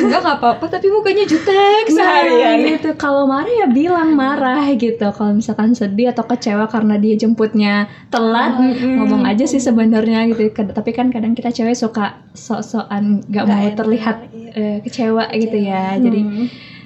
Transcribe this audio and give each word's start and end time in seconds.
enggak 0.00 0.20
nggak 0.24 0.38
apa-apa 0.40 0.64
tapi 0.66 0.86
mukanya 0.90 1.24
jutek 1.26 1.86
seharian 1.90 2.64
Nah, 2.64 2.70
gitu. 2.76 2.90
Kalau 2.96 3.24
marah 3.26 3.50
ya 3.50 3.66
bilang 3.68 4.14
marah 4.14 4.64
gitu. 4.74 5.06
Kalau 5.14 5.32
misalkan 5.36 5.72
sedih 5.74 6.10
atau 6.14 6.24
kecewa 6.26 6.66
karena 6.70 6.98
dia 7.00 7.14
jemputnya 7.18 7.88
telat, 8.08 8.58
ngomong 8.82 9.26
aja 9.26 9.44
sih 9.44 9.60
sebenarnya 9.60 10.28
gitu. 10.30 10.50
Tapi 10.54 10.90
kan 10.92 11.10
kadang 11.10 11.32
kita 11.36 11.50
cewek 11.50 11.76
suka 11.76 12.20
sok-sokan 12.34 13.24
nggak 13.28 13.44
mau 13.46 13.64
enak, 13.64 13.76
terlihat 13.78 14.16
iya. 14.32 14.50
eh, 14.54 14.76
kecewa 14.82 15.24
gitu 15.34 15.56
ya. 15.58 15.96
Jadi 15.98 16.20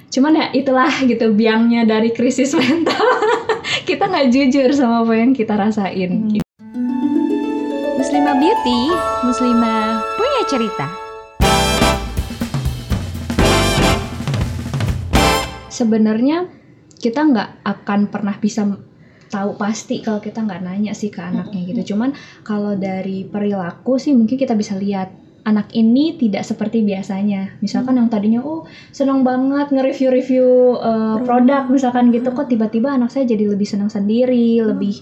cuman 0.09 0.33
ya 0.33 0.45
itulah 0.57 0.93
gitu 1.05 1.31
biangnya 1.33 1.85
dari 1.85 2.09
krisis 2.13 2.53
mental. 2.59 3.05
kita 3.85 4.09
nggak 4.09 4.29
jujur 4.33 4.69
sama 4.73 5.05
apa 5.05 5.13
yang 5.17 5.31
kita 5.33 5.53
rasain. 5.53 6.11
gitu. 6.33 6.45
Muslimah 7.99 8.35
Beauty 8.39 8.79
Muslimah 9.27 9.99
punya 10.15 10.41
cerita 10.47 11.08
sebenarnya 15.79 16.51
kita 16.99 17.23
nggak 17.23 17.63
akan 17.63 18.11
pernah 18.11 18.35
bisa 18.35 18.67
tahu 19.29 19.55
pasti 19.55 20.01
kalau 20.03 20.19
kita 20.19 20.43
nggak 20.43 20.61
nanya 20.65 20.91
sih 20.91 21.07
ke 21.07 21.21
anaknya 21.21 21.61
gitu. 21.71 21.95
Cuman 21.95 22.11
kalau 22.43 22.75
dari 22.75 23.23
perilaku 23.23 23.95
sih 23.95 24.11
mungkin 24.11 24.35
kita 24.35 24.57
bisa 24.57 24.75
lihat 24.75 25.13
anak 25.47 25.71
ini 25.71 26.17
tidak 26.19 26.43
seperti 26.43 26.83
biasanya. 26.83 27.55
Misalkan 27.63 27.95
yang 27.95 28.11
tadinya 28.11 28.43
oh 28.43 28.67
senang 28.91 29.23
banget 29.23 29.71
nge-review-review 29.71 30.75
uh, 30.81 31.17
produk. 31.23 31.69
misalkan 31.71 32.11
gitu 32.11 32.35
kok 32.35 32.51
tiba-tiba 32.51 32.91
anak 32.91 33.13
saya 33.13 33.23
jadi 33.23 33.47
lebih 33.47 33.69
senang 33.69 33.87
sendiri, 33.87 34.59
lebih 34.59 34.99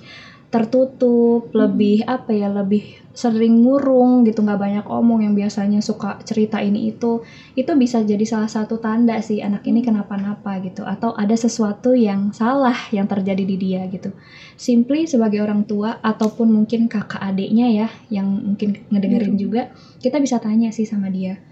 tertutup, 0.47 1.51
lebih 1.51 2.07
apa 2.07 2.31
ya, 2.31 2.47
lebih 2.47 3.03
sering 3.11 3.59
murung 3.59 4.23
gitu, 4.23 4.39
nggak 4.45 4.61
banyak 4.61 4.85
omong 4.87 5.25
yang 5.25 5.35
biasanya 5.35 5.83
suka 5.83 6.15
cerita 6.23 6.63
ini 6.63 6.93
itu, 6.95 7.19
itu 7.57 7.71
bisa 7.75 7.99
jadi 7.99 8.23
salah 8.23 8.47
satu 8.47 8.79
tanda 8.79 9.19
sih 9.19 9.43
anak 9.43 9.67
ini 9.67 9.83
kenapa-napa 9.83 10.63
gitu, 10.63 10.87
atau 10.87 11.11
ada 11.19 11.35
sesuatu 11.35 11.91
yang 11.97 12.31
salah 12.31 12.77
yang 12.95 13.09
terjadi 13.09 13.43
di 13.43 13.55
dia 13.59 13.81
gitu. 13.91 14.15
Simply 14.55 15.03
sebagai 15.03 15.43
orang 15.43 15.67
tua 15.67 15.99
ataupun 15.99 16.47
mungkin 16.47 16.87
kakak 16.87 17.19
adiknya 17.19 17.67
ya, 17.67 17.87
yang 18.07 18.31
mungkin 18.31 18.79
ngedengerin 18.87 19.35
juga, 19.35 19.67
kita 19.99 20.21
bisa 20.23 20.39
tanya 20.39 20.71
sih 20.71 20.87
sama 20.87 21.11
dia, 21.11 21.43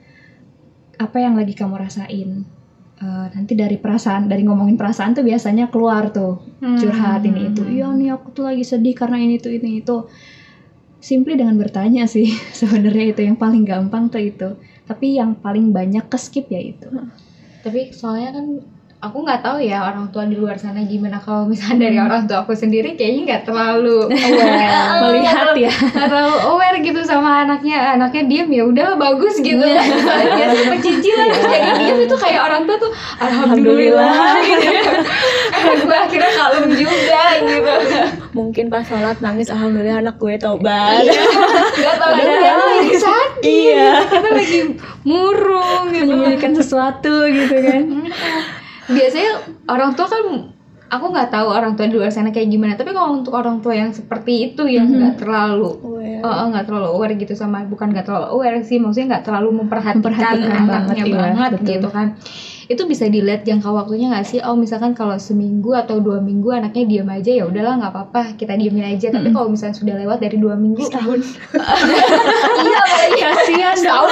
apa 0.95 1.19
yang 1.19 1.35
lagi 1.35 1.51
kamu 1.51 1.83
rasain? 1.83 2.47
Eh, 2.95 3.27
nanti 3.35 3.59
dari 3.59 3.75
perasaan, 3.75 4.31
dari 4.31 4.47
ngomongin 4.47 4.79
perasaan 4.79 5.11
tuh 5.11 5.27
biasanya 5.27 5.67
keluar 5.67 6.15
tuh 6.15 6.39
curhat 6.63 7.27
ini 7.27 7.51
itu. 7.51 7.61
Iya 7.67 7.91
nih 7.91 8.15
aku 8.15 8.31
tuh 8.31 8.47
lagi 8.47 8.63
sedih 8.63 8.95
karena 8.95 9.19
ini 9.19 9.35
tuh 9.35 9.51
ini 9.51 9.83
itu. 9.83 10.07
Simply 11.03 11.35
dengan 11.35 11.59
bertanya 11.59 12.07
sih 12.07 12.31
sebenarnya 12.59 13.11
itu 13.11 13.21
yang 13.27 13.35
paling 13.35 13.67
gampang 13.67 14.07
tuh 14.07 14.23
itu. 14.23 14.49
Tapi 14.87 15.19
yang 15.19 15.35
paling 15.35 15.75
banyak 15.75 16.07
ke 16.07 16.15
skip 16.15 16.47
ya 16.47 16.61
itu. 16.63 16.87
Tapi 17.67 17.91
soalnya 17.91 18.39
kan 18.39 18.45
aku 19.03 19.21
nggak 19.21 19.43
tahu 19.45 19.61
ya 19.61 19.85
orang 19.85 20.09
tua 20.09 20.25
di 20.25 20.33
luar 20.39 20.57
sana 20.57 20.81
gimana. 20.87 21.21
Kalau 21.21 21.45
misalnya 21.45 21.87
dari 21.87 21.97
orang 22.01 22.25
tua 22.25 22.41
aku 22.41 22.57
sendiri 22.57 22.97
kayaknya 22.97 23.21
nggak 23.27 23.43
terlalu 23.45 24.09
melihat 25.03 25.53
ya. 25.53 25.69
Nggak 25.69 26.09
terlalu 26.09 26.37
aware 26.47 26.79
gitu 26.81 27.01
sama 27.05 27.45
anaknya. 27.45 27.99
Anaknya 27.99 28.23
diem 28.25 28.49
ya 28.49 28.63
udah 28.65 28.87
bagus 28.97 29.37
gitu. 29.43 29.61
Biasa 29.61 30.59
pecicilan 30.73 31.27
terus 31.31 31.47
jadi 31.51 31.71
diem 31.77 31.99
itu 32.07 32.15
kayak 32.17 32.41
orang 32.49 32.61
tua 32.65 32.77
tuh 32.79 32.91
alhamdulillah. 33.21 34.13
Gitu. 34.45 34.71
Ya 35.65 35.73
gue 35.81 35.97
akhirnya 36.05 36.31
kalem 36.37 36.67
juga 36.77 37.23
gitu. 37.41 37.73
Mungkin 38.35 38.69
pas 38.69 38.85
sholat 38.85 39.17
nangis 39.19 39.49
alhamdulillah 39.49 40.05
anak 40.05 40.15
gue 40.21 40.35
tobat. 40.37 41.01
nggak 41.01 41.95
tahu 41.97 42.13
dia 42.19 42.53
lagi 42.55 42.95
sakit. 42.97 43.41
Iya. 43.45 43.91
kita 44.05 44.29
lagi 44.31 44.59
murung 45.05 45.93
gitu 45.93 46.05
menyembunyikan 46.15 46.53
sesuatu 46.57 47.29
gitu 47.29 47.55
kan 47.61 47.83
biasanya 48.89 49.31
orang 49.65 49.97
tua 49.97 50.07
kan 50.09 50.23
aku 50.85 51.05
nggak 51.09 51.29
tahu 51.33 51.47
orang 51.49 51.73
tua 51.73 51.89
di 51.89 51.97
luar 51.97 52.13
sana 52.13 52.29
kayak 52.29 52.49
gimana 52.49 52.77
tapi 52.77 52.93
kalau 52.93 53.17
untuk 53.17 53.33
orang 53.33 53.59
tua 53.59 53.73
yang 53.73 53.89
seperti 53.89 54.53
itu 54.53 54.69
yang 54.69 54.85
nggak 54.85 55.17
terlalu 55.17 55.73
Aware. 55.81 56.21
Oh, 56.21 56.29
oh, 56.29 56.47
nggak 56.53 56.65
terlalu 56.69 56.87
aware 56.93 57.13
gitu 57.17 57.33
sama 57.33 57.65
bukan 57.65 57.91
nggak 57.91 58.05
terlalu 58.05 58.27
aware 58.37 58.61
sih 58.61 58.77
maksudnya 58.77 59.17
nggak 59.17 59.25
terlalu 59.25 59.49
memperhatikan, 59.65 60.01
Memperhatikan 60.01 60.61
anaknya 60.69 61.03
banget, 61.11 61.49
iya, 61.51 61.57
betul. 61.57 61.73
gitu 61.73 61.87
kan 61.89 62.07
itu 62.65 62.81
bisa 62.89 63.05
dilihat 63.05 63.45
jangka 63.45 63.69
waktunya 63.69 64.09
nggak 64.09 64.25
sih? 64.25 64.39
Oh 64.41 64.57
misalkan 64.57 64.97
kalau 64.97 65.15
seminggu 65.17 65.73
atau 65.73 66.01
dua 66.01 66.17
minggu 66.19 66.49
anaknya 66.49 66.85
diam 66.85 67.09
aja 67.09 67.31
ya 67.31 67.43
udahlah 67.45 67.77
nggak 67.77 67.93
apa-apa 67.93 68.21
kita 68.35 68.57
diemin 68.57 68.97
aja. 68.97 69.13
Tapi 69.13 69.29
kalau 69.29 69.53
misalnya 69.53 69.77
sudah 69.77 69.95
lewat 70.01 70.17
dari 70.21 70.37
dua 70.41 70.57
minggu 70.57 70.81
Setahun. 70.81 71.19
iya 72.67 72.81
kasihan 73.15 73.75
setahun 73.77 74.11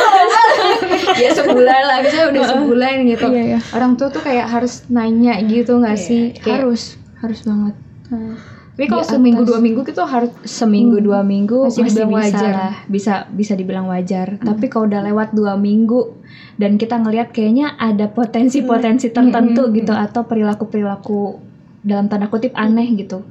ya 1.24 1.30
sebulan 1.34 1.82
lah 1.90 1.98
misalnya 2.06 2.28
udah 2.34 2.44
sebulan 2.54 2.94
gitu. 3.10 3.26
Iya, 3.34 3.44
iya. 3.56 3.60
orang 3.74 3.98
tua 3.98 4.08
tuh 4.14 4.22
kayak 4.22 4.48
harus 4.50 4.86
nanya 4.90 5.38
gitu 5.46 5.82
nggak 5.82 5.98
sih? 5.98 6.38
Kayak- 6.38 6.66
harus 6.66 6.98
harus 7.24 7.40
banget 7.48 7.76
tapi 8.74 8.86
kalau 8.88 9.06
seminggu 9.06 9.42
atas. 9.42 9.50
dua 9.50 9.60
minggu 9.60 9.80
gitu 9.84 10.02
harus 10.02 10.32
seminggu 10.44 10.98
dua 10.98 11.22
minggu 11.22 11.58
Masih 11.64 11.86
masih, 11.86 11.94
dibilang 11.96 12.10
bisa 12.12 12.26
wajar. 12.34 12.52
lah 12.52 12.74
bisa 12.88 13.14
bisa 13.30 13.54
dibilang 13.54 13.86
wajar 13.86 14.28
tapi 14.40 14.66
kalau 14.66 14.86
udah 14.86 15.02
lewat 15.04 15.30
dua 15.32 15.54
minggu 15.56 16.02
dan 16.54 16.76
kita 16.76 16.98
ngelihat 16.98 17.30
kayaknya 17.30 17.78
ada 17.78 18.06
potensi-potensi 18.08 19.10
tertentu 19.10 19.64
Hmm. 19.64 19.74
gitu 19.74 19.92
atau 19.92 20.22
perilaku-perilaku 20.24 21.38
dalam 21.82 22.08
tanda 22.08 22.26
kutip 22.26 22.54
aneh 22.54 22.90
gitu 22.96 23.22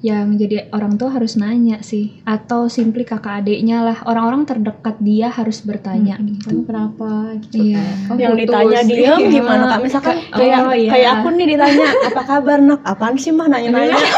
yang 0.00 0.36
jadi 0.36 0.68
orang 0.68 1.00
tua 1.00 1.08
harus 1.10 1.32
nanya 1.34 1.80
sih 1.80 2.20
atau 2.22 2.68
simply 2.68 3.02
kakak 3.02 3.40
adiknya 3.40 3.80
lah 3.80 4.04
orang-orang 4.04 4.44
terdekat 4.44 5.00
dia 5.00 5.32
harus 5.32 5.64
bertanya 5.64 6.20
gitu 6.20 6.44
kamu 6.44 6.62
kenapa 6.62 7.10
gitu 7.40 7.56
Iya. 7.64 7.80
kan. 7.80 7.96
Kamu 8.04 8.18
yang 8.20 8.32
putus. 8.34 8.42
ditanya 8.44 8.80
dia 8.84 9.00
Iya. 9.16 9.30
gimana 9.32 9.64
kak 9.66 9.80
misalkan 9.80 10.16
Oh, 10.20 10.36
kayak 10.36 10.60
iya. 10.76 10.90
kayak 10.92 11.10
aku 11.16 11.28
nih 11.32 11.46
ditanya 11.48 11.86
apa 12.04 12.20
kabar 12.22 12.58
nak 12.60 12.80
apaan 12.84 13.16
sih 13.16 13.32
mah 13.32 13.48
nanya 13.48 13.70
nanya 13.72 13.96
kok 13.96 14.12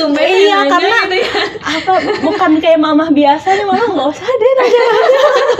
tumben 0.00 0.24
iya 0.24 0.58
karena 0.64 0.96
apa 1.60 1.92
bukan 2.24 2.50
kayak 2.58 2.80
mamah 2.80 3.12
biasa 3.12 3.48
nih 3.52 3.66
mama 3.68 3.84
nggak 3.86 4.08
usah 4.08 4.24
deh 4.26 4.52
nanya 4.56 4.82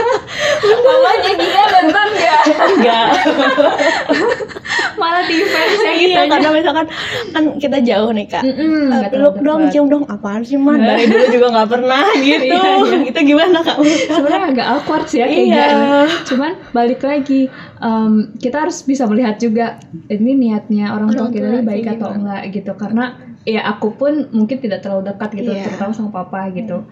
mamanya 0.85 1.31
Gina 1.31 1.63
nonton 1.69 2.07
nggak 2.11 2.41
enggak. 2.49 3.07
Malah 5.01 5.23
defense 5.25 5.81
ya 5.81 5.93
gitu 5.97 6.13
iya 6.13 6.21
karena 6.29 6.49
misalkan 6.53 6.85
kan 7.33 7.43
kita 7.57 7.77
jauh 7.81 8.11
nih 8.13 8.27
kak. 8.29 8.43
Eh, 8.45 8.53
nggak 8.87 9.11
peluk 9.11 9.35
dong 9.41 9.67
cium 9.69 9.89
dong 9.89 10.05
apaan 10.05 10.41
sih 10.41 10.55
mah 10.55 10.77
dari 10.77 11.09
dulu 11.09 11.25
juga 11.29 11.47
nggak 11.51 11.69
pernah 11.69 12.05
gitu. 12.21 12.53
Iya, 12.53 12.61
iya. 12.85 12.97
itu 13.09 13.19
gimana 13.25 13.57
kak? 13.61 13.77
Sebenarnya 13.81 14.41
agak 14.53 14.67
awkward 14.69 15.05
sih 15.09 15.19
ya 15.19 15.27
kayak 15.27 15.41
Iya. 15.41 15.63
gini. 15.65 16.15
Cuman 16.29 16.51
balik 16.71 17.01
lagi 17.01 17.41
em, 17.81 18.13
kita 18.37 18.57
harus 18.61 18.77
bisa 18.85 19.03
melihat 19.09 19.35
juga 19.37 19.81
ini 20.07 20.31
niatnya 20.37 20.93
orang 20.93 21.09
tua 21.11 21.27
kita 21.29 21.47
ini 21.49 21.61
baik 21.65 21.85
atau 21.97 22.09
enggak 22.13 22.41
gitu. 22.53 22.71
Karena 22.77 23.05
ya 23.43 23.65
aku 23.65 23.97
pun 23.97 24.29
mungkin 24.29 24.61
tidak 24.61 24.85
terlalu 24.85 25.09
dekat 25.09 25.29
gitu 25.33 25.51
Iya. 25.51 25.63
terutama 25.65 25.91
sama 25.93 26.09
papa 26.13 26.49
gitu. 26.53 26.85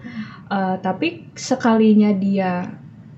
Eh, 0.50 0.76
tapi 0.82 1.30
sekalinya 1.38 2.10
dia 2.10 2.66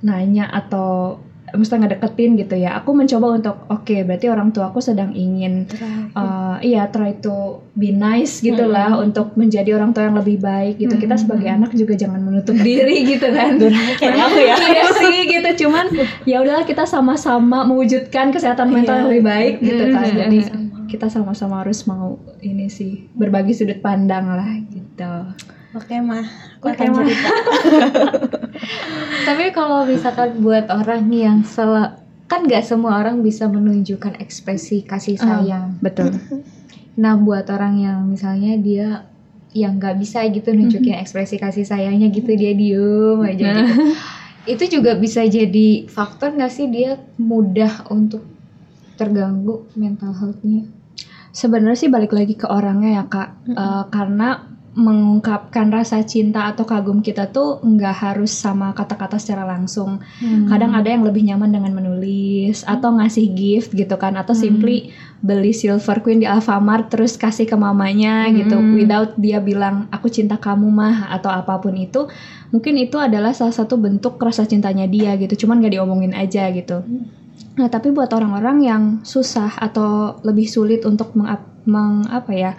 nanya 0.05 0.53
atau 0.53 1.17
mesti 1.53 1.77
ngedeketin 1.77 2.41
gitu 2.41 2.57
ya 2.57 2.81
aku 2.81 2.97
mencoba 2.97 3.37
untuk 3.37 3.69
oke 3.69 3.93
berarti 4.09 4.25
orang 4.33 4.57
tua 4.57 4.73
aku 4.73 4.81
sedang 4.81 5.13
ingin 5.13 5.69
uh, 6.17 6.57
iya 6.65 6.89
try 6.89 7.13
to 7.21 7.61
be 7.77 7.93
nice 7.93 8.41
gitu 8.41 8.65
lah 8.65 8.97
untuk 8.97 9.37
menjadi 9.37 9.77
orang 9.77 9.93
tua 9.93 10.09
yang 10.09 10.17
lebih 10.17 10.41
baik 10.41 10.81
gitu. 10.81 10.97
Kita 10.97 11.13
sebagai 11.21 11.53
anak 11.53 11.77
juga 11.77 11.93
jangan 11.93 12.25
menutup 12.25 12.57
diri 12.67 13.05
gitu 13.05 13.29
kan. 13.37 13.61
Kayak 14.01 14.33
aku 14.33 14.41
ya. 14.41 14.57
iya 14.57 14.87
sih 14.97 15.19
gitu 15.29 15.69
cuman 15.69 15.87
ya 16.25 16.41
udahlah 16.41 16.65
kita 16.65 16.89
sama-sama 16.89 17.69
mewujudkan 17.69 18.33
kesehatan 18.33 18.73
mental 18.73 19.05
yang 19.05 19.09
lebih 19.13 19.25
baik 19.25 19.55
gitu 19.61 19.85
kan. 19.93 20.09
Mhm. 20.09 20.17
jadi 20.25 20.39
kita 20.89 21.07
sama-sama 21.11 21.63
harus 21.63 21.85
mau 21.87 22.19
ini 22.43 22.67
sih 22.71 23.07
berbagi 23.15 23.53
sudut 23.55 23.79
pandang 23.83 24.27
lah 24.33 24.51
gitu. 24.71 25.15
Oke 25.73 25.97
mah 26.05 26.25
aku 26.61 26.69
Oke, 26.69 26.85
akan 26.85 26.89
Mah. 26.93 26.99
cerita. 27.01 27.29
Tapi 29.29 29.45
kalau 29.57 29.89
misalkan 29.89 30.45
buat 30.45 30.69
orang 30.69 31.09
yang 31.09 31.39
sel 31.49 31.97
kan 32.29 32.49
nggak 32.49 32.65
semua 32.65 33.01
orang 33.01 33.21
bisa 33.21 33.49
menunjukkan 33.49 34.21
ekspresi 34.21 34.85
kasih 34.85 35.17
sayang. 35.21 35.77
betul. 35.81 36.13
Nah 36.93 37.17
buat 37.17 37.49
orang 37.49 37.81
yang 37.81 38.05
misalnya 38.05 38.53
dia 38.61 39.09
yang 39.57 39.81
nggak 39.81 39.97
bisa 39.97 40.25
gitu 40.29 40.53
nunjukin 40.53 40.97
ekspresi 41.01 41.41
kasih 41.41 41.65
sayangnya 41.65 42.13
gitu 42.13 42.37
dia 42.37 42.53
diem 42.53 43.21
aja 43.25 43.45
gitu. 43.65 43.73
Itu 44.59 44.65
juga 44.81 44.99
bisa 44.99 45.25
jadi 45.25 45.89
faktor 45.89 46.37
nggak 46.37 46.53
sih 46.53 46.69
dia 46.69 47.01
mudah 47.17 47.89
untuk 47.89 48.27
terganggu 48.97 49.65
mental 49.75 50.13
health-nya 50.13 50.69
Sebenarnya 51.33 51.81
sih 51.81 51.89
balik 51.89 52.13
lagi 52.13 52.37
ke 52.37 52.45
orangnya 52.45 53.01
ya 53.01 53.05
kak, 53.09 53.29
Eh, 53.49 53.85
karena 53.89 54.53
mengungkapkan 54.73 55.69
rasa 55.69 56.01
cinta 56.01 56.49
atau 56.49 56.65
kagum 56.65 57.05
kita 57.05 57.29
tuh 57.29 57.61
nggak 57.61 57.93
harus 57.93 58.33
sama 58.33 58.73
kata-kata 58.73 59.21
secara 59.21 59.45
langsung. 59.45 60.01
Hmm. 60.17 60.49
Kadang 60.49 60.73
ada 60.73 60.89
yang 60.89 61.05
lebih 61.05 61.21
nyaman 61.29 61.53
dengan 61.53 61.77
menulis 61.77 62.65
atau 62.65 62.97
ngasih 62.97 63.37
gift 63.37 63.77
gitu 63.77 64.01
kan 64.01 64.17
atau 64.17 64.33
Hmm. 64.33 64.41
simply 64.41 64.89
beli 65.21 65.53
Silver 65.53 66.01
Queen 66.01 66.25
di 66.25 66.29
Alfamart 66.29 66.89
terus 66.89 67.21
kasih 67.21 67.45
ke 67.45 67.57
mamanya 67.57 68.33
gitu 68.33 68.57
Hmm. 68.57 68.73
without 68.73 69.13
dia 69.21 69.45
bilang 69.45 69.93
aku 69.93 70.09
cinta 70.09 70.41
kamu 70.41 70.69
mah 70.73 71.13
atau 71.13 71.29
apa 71.29 71.61
pun 71.61 71.77
itu. 71.77 72.09
Mungkin 72.49 72.77
itu 72.81 72.97
adalah 72.97 73.37
salah 73.37 73.53
satu 73.53 73.77
bentuk 73.77 74.17
rasa 74.21 74.49
cintanya 74.49 74.89
dia 74.89 75.17
gitu. 75.21 75.45
Cuman 75.45 75.61
gak 75.61 75.77
diomongin 75.77 76.17
aja 76.17 76.49
gitu. 76.49 76.81
Nah, 77.53 77.69
tapi 77.69 77.91
buat 77.91 78.09
orang-orang 78.09 78.57
yang 78.61 78.83
susah 79.03 79.53
atau 79.57 80.17
lebih 80.21 80.47
sulit 80.47 80.83
untuk 80.83 81.13
mengap, 81.13 81.45
meng- 81.65 82.09
apa 82.09 82.33
ya? 82.33 82.53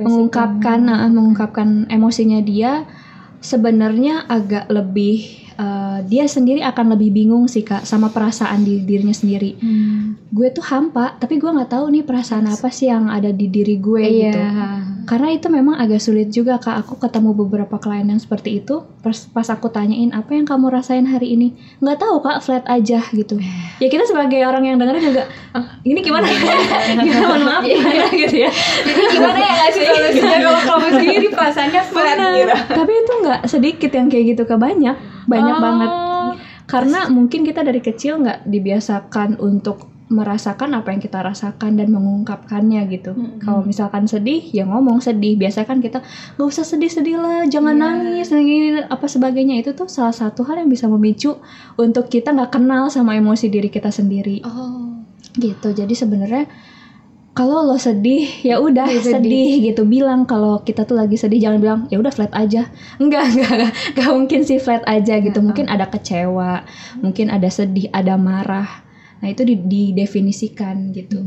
mengungkapkan 0.00 0.78
nah, 0.80 1.04
mengungkapkan 1.06 1.68
emosinya 1.86 2.40
dia 2.40 2.82
sebenarnya 3.38 4.26
agak 4.26 4.66
lebih 4.66 5.22
eh, 5.54 5.98
dia 6.02 6.26
sendiri 6.26 6.58
akan 6.60 6.94
lebih 6.94 7.10
bingung 7.12 7.46
sih 7.46 7.62
kak 7.62 7.82
sama 7.82 8.08
perasaan 8.08 8.62
di 8.62 8.82
dirinya 8.82 9.14
sendiri 9.14 9.54
Hmm. 9.58 10.18
gue 10.28 10.48
tuh 10.48 10.62
hampa 10.64 11.14
tapi 11.14 11.38
gue 11.38 11.46
nggak 11.46 11.70
tahu 11.70 11.86
nih 11.88 12.02
perasaan 12.02 12.46
apa 12.46 12.66
sih 12.68 12.86
yang 12.86 13.06
ada 13.06 13.30
di 13.30 13.46
diri 13.46 13.74
gue 13.76 14.02
Iya. 14.02 14.10
gitu 14.28 14.42
karena 15.08 15.32
itu 15.32 15.48
memang 15.48 15.74
agak 15.74 15.98
sulit 15.98 16.28
juga 16.28 16.60
kak. 16.60 16.84
Aku 16.84 17.00
ketemu 17.00 17.32
beberapa 17.32 17.80
klien 17.80 18.04
yang 18.04 18.20
seperti 18.20 18.60
itu. 18.60 18.84
Pas, 19.00 19.16
pas 19.26 19.48
aku 19.48 19.72
tanyain 19.72 20.12
apa 20.12 20.36
yang 20.36 20.44
kamu 20.44 20.68
rasain 20.68 21.08
hari 21.08 21.32
ini? 21.32 21.56
Nggak 21.80 21.98
tahu 21.98 22.20
kak. 22.20 22.44
Flat 22.44 22.68
aja 22.68 23.00
gitu. 23.10 23.40
Ya 23.80 23.88
kita 23.88 24.04
sebagai 24.04 24.44
orang 24.44 24.62
yang 24.62 24.76
denger 24.76 25.00
juga 25.00 25.22
"Ah, 25.50 25.80
ini 25.80 25.98
gimana 25.98 26.28
gimana 26.28 26.60
mohon 27.24 27.42
maaf 27.42 27.62
gimana 27.64 28.04
gitu 28.12 28.36
ya. 28.36 28.50
Jadi 28.84 29.02
gimana 29.08 29.38
ya 29.38 29.52
ngasih 29.56 29.82
solusinya 29.88 30.38
kalau 30.44 30.60
kamu 30.62 30.86
sendiri 31.00 31.26
perasaannya 31.32 31.82
flat 31.82 32.16
gitu. 32.36 32.54
Tapi 32.76 32.92
itu 32.92 33.12
nggak 33.24 33.40
sedikit 33.48 33.90
yang 33.96 34.06
kayak 34.06 34.24
gitu 34.36 34.42
ke 34.44 34.54
banyak, 34.54 34.96
banyak 35.24 35.56
Oh. 35.56 35.62
banget. 35.64 35.90
Karena 36.68 37.08
mungkin 37.08 37.48
kita 37.48 37.64
dari 37.64 37.80
kecil 37.80 38.20
nggak 38.20 38.44
dibiasakan 38.44 39.40
untuk 39.40 39.88
merasakan 40.08 40.72
apa 40.72 40.88
yang 40.88 40.98
kita 40.98 41.20
rasakan 41.20 41.76
dan 41.76 41.88
mengungkapkannya 41.88 42.80
gitu. 42.88 43.12
Mm-mm. 43.12 43.38
Kalau 43.38 43.60
misalkan 43.60 44.04
sedih, 44.04 44.40
ya 44.48 44.64
ngomong 44.64 44.98
sedih. 44.98 45.36
Biasanya 45.36 45.64
kan 45.64 45.78
kita 45.78 46.00
nggak 46.34 46.48
usah 46.48 46.64
sedih-sedih 46.64 47.16
lah, 47.16 47.44
jangan 47.44 47.72
Iya. 47.72 47.82
nangis, 47.82 48.26
dan 48.26 48.40
gini 48.40 48.68
apa 48.80 49.04
sebagainya. 49.04 49.60
Itu 49.60 49.72
tuh 49.72 49.84
salah 49.86 50.12
satu 50.12 50.42
hal 50.42 50.58
yang 50.58 50.68
bisa 50.68 50.84
memicu 50.86 51.36
untuk 51.76 52.08
kita 52.08 52.32
nggak 52.32 52.52
kenal 52.52 52.88
sama 52.88 53.14
emosi 53.14 53.46
diri 53.46 53.68
kita 53.68 53.88
sendiri 53.88 54.40
Oh. 54.42 54.96
gitu 55.34 55.70
jadi 55.70 55.92
sebenarnya 55.92 56.48
kalau 57.30 57.62
lo 57.62 57.78
sedih 57.78 58.26
ya 58.42 58.58
udah 58.58 58.90
Ya, 58.90 58.98
sedih. 58.98 59.14
sedih. 59.22 59.50
gitu 59.68 59.86
bilang 59.86 60.24
kalau 60.24 60.58
kita 60.58 60.82
tuh 60.82 60.98
lagi 60.98 61.14
sedih 61.14 61.38
jangan 61.38 61.58
bilang 61.58 61.80
ya 61.86 61.96
udah 61.96 62.10
flat 62.10 62.34
aja 62.34 62.66
enggak 62.98 63.22
enggak 63.28 63.50
enggak, 63.52 63.72
Enggak 63.92 64.10
mungkin 64.10 64.40
sih 64.42 64.58
flat 64.58 64.82
aja 64.84 65.14
gitu 65.18 65.38
mungkin 65.38 65.68
ada 65.68 65.86
kecewa 65.86 66.66
mungkin 66.98 67.28
ada 67.28 67.46
sedih 67.46 67.86
ada 67.92 68.18
marah 68.18 68.66
nah 69.18 69.28
itu 69.28 69.42
di- 69.42 69.64
didefinisikan 69.64 70.94
gitu 70.94 71.26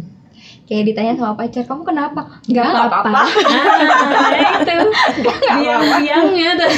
Kayak 0.65 0.83
ditanya 0.87 1.13
sama 1.19 1.35
pacar, 1.35 1.63
kamu 1.67 1.83
kenapa? 1.83 2.21
Enggak, 2.47 2.63
apa-apa 2.63 3.11
nah 4.31 4.39
itu 4.39 4.73
biang-biangnya 5.59 6.49
tuh 6.55 6.71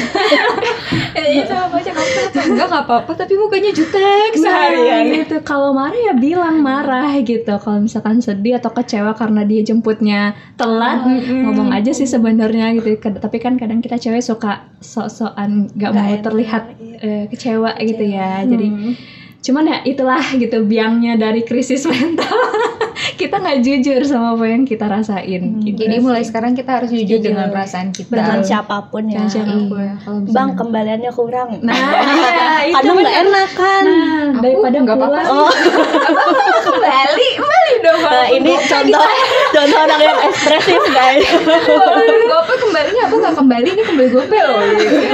Ditanya 1.13 1.44
sama 1.45 1.68
pacar, 1.69 1.94
kamu 1.94 2.10
kenapa? 2.10 2.42
Enggak, 2.44 2.65
nggak 2.74 2.83
apa-apa, 2.89 3.12
tapi 3.13 3.33
mukanya 3.38 3.69
jutek 3.69 4.33
Nah, 4.33 4.42
seharian. 4.42 5.04
gitu. 5.13 5.38
Kalau 5.45 5.77
marah 5.77 5.95
ya 6.10 6.13
bilang 6.18 6.65
marah 6.65 7.13
gitu. 7.21 7.54
Kalau 7.62 7.80
misalkan 7.86 8.18
sedih 8.19 8.57
atau 8.57 8.74
kecewa 8.74 9.13
karena 9.13 9.45
dia 9.45 9.62
jemputnya 9.62 10.33
telat, 10.57 11.06
ngomong 11.30 11.69
aja 11.69 11.94
sih 11.94 12.10
sebenarnya 12.10 12.74
gitu. 12.77 12.98
Tapi 12.98 13.38
kan 13.38 13.62
kadang 13.62 13.80
kita 13.80 14.01
cewek 14.01 14.25
suka 14.25 14.74
sok-sokan 14.81 15.69
nggak 15.69 15.92
mau 15.94 16.10
enak, 16.10 16.24
terlihat 16.25 16.63
iya. 16.81 16.98
eh, 17.00 17.24
kecewa, 17.30 17.77
gitu 17.80 18.04
ya. 18.10 18.42
Kecewa. 18.42 18.50
Jadi 18.50 18.68
cuman 19.43 19.63
ya 19.65 19.77
itulah 19.83 20.23
gitu 20.33 20.63
biangnya 20.63 21.13
dari 21.15 21.43
krisis 21.43 21.83
mental. 21.91 22.31
kita 23.13 23.35
nggak 23.35 23.59
jujur 23.59 23.99
sama 24.01 24.33
apa 24.33 24.45
yang 24.45 24.63
kita 24.63 24.85
rasain. 24.85 25.59
gitu. 25.59 25.75
Jadi 25.77 25.99
mulai 25.99 26.23
sekarang 26.23 26.53
kita 26.53 26.79
harus 26.79 26.89
jujur 26.89 27.19
Jujur. 27.19 27.35
dengan 27.35 27.51
perasaan 27.51 27.91
kita. 27.91 28.07
dengan 28.09 28.39
siapa 28.41 28.87
pun 28.87 29.03
ya 29.05 29.27
siapa 29.27 29.51
pun. 29.65 29.77
Iya, 29.77 29.93
misalnya- 29.99 30.31
bang 30.31 30.49
kembaliannya 30.55 31.11
kurang 31.11 31.49
Nah, 31.59 31.75
iya, 32.15 32.33
itu 32.65 32.73
kadang 32.73 32.95
nggak 32.97 33.17
enak 33.21 33.49
kan 33.53 33.83
Nah, 33.83 34.25
Aku 34.33 34.41
daripada 34.41 34.77
nggak 34.79 34.97
apa-apa 34.97 35.19
pulang, 35.19 35.27
oh 35.29 35.51
kembali, 36.65 37.27
kembali 37.35 37.73
dong. 37.81 37.99
nah, 38.01 38.25
ini 38.29 38.51
contoh 38.61 39.03
contoh 39.51 39.79
orang 39.81 40.01
yang 40.01 40.19
ekspresif 40.25 40.81
guys 40.89 41.27
apa 42.33 42.53
kembalinya 42.57 43.03
apa 43.03 43.15
nggak 43.17 43.35
kembali 43.35 43.67
ini 43.69 43.81
kembali 43.83 44.09
gope 44.09 44.37
loh. 44.39 44.61
Gitu. 44.73 45.07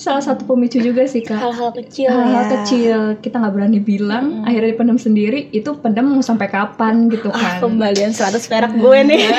Salah 0.00 0.24
satu 0.24 0.48
pemicu 0.48 0.80
juga 0.80 1.04
sih 1.04 1.20
kak. 1.20 1.36
hal-hal 1.36 1.76
kecil 1.76 2.08
hal-hal 2.08 2.44
ya. 2.48 2.50
kecil 2.56 2.98
kita 3.20 3.36
nggak 3.36 3.52
berani 3.52 3.80
bilang 3.84 4.48
akhirnya 4.48 4.72
dipendam 4.72 4.96
sendiri 4.96 5.52
itu 5.52 5.76
pendam 5.76 6.08
mau 6.08 6.24
sampai 6.24 6.48
kapan 6.48 7.12
gitu 7.12 7.28
ah 7.28 7.60
kan 7.60 7.68
kembalian 7.68 8.16
100 8.16 8.40
perak 8.48 8.72
gue 8.72 8.98
nih 9.04 9.28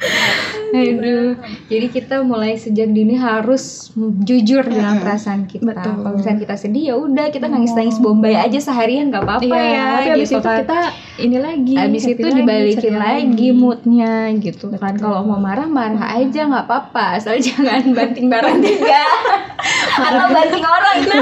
Aduh. 0.68 1.32
Jadi 1.66 1.86
kita 1.88 2.20
mulai 2.20 2.54
sejak 2.54 2.88
dini 2.88 3.14
harus 3.14 3.90
jujur 4.20 4.62
dengan 4.62 4.98
perasaan 4.98 5.44
kita. 5.44 5.62
Betul. 5.64 5.92
Kalau 5.96 6.14
misalnya 6.14 6.38
kita 6.40 6.56
sedih 6.56 6.84
ya 6.84 6.94
udah 6.96 7.26
kita 7.28 7.46
nangis-nangis 7.46 7.96
bombay 7.96 8.34
aja 8.34 8.56
seharian 8.56 9.08
nggak 9.08 9.22
apa-apa 9.22 9.46
Iya, 9.46 9.62
ya. 9.64 9.86
tapi 9.96 10.08
abis 10.12 10.28
gitu 10.28 10.36
itu 10.36 10.42
kan. 10.42 10.58
kita 10.60 10.78
ini 11.16 11.36
lagi 11.38 11.74
Abis 11.74 12.04
itu 12.06 12.20
lagi, 12.22 12.36
dibalikin 12.36 12.80
ceria 12.92 12.98
lagi 12.98 13.48
moodnya 13.50 14.14
gitu 14.36 14.66
kan. 14.72 14.92
Betul. 14.92 15.02
Kalau 15.02 15.20
mau 15.22 15.38
marah 15.38 15.66
marah 15.66 16.06
aja 16.14 16.40
nggak 16.44 16.64
apa-apa. 16.66 17.04
Asal 17.16 17.38
jangan 17.46 17.82
banting 17.90 18.26
barang 18.26 18.58
juga. 18.58 19.02
Atau 20.06 20.26
banting 20.28 20.62
orang 20.62 20.96
itu 21.02 21.12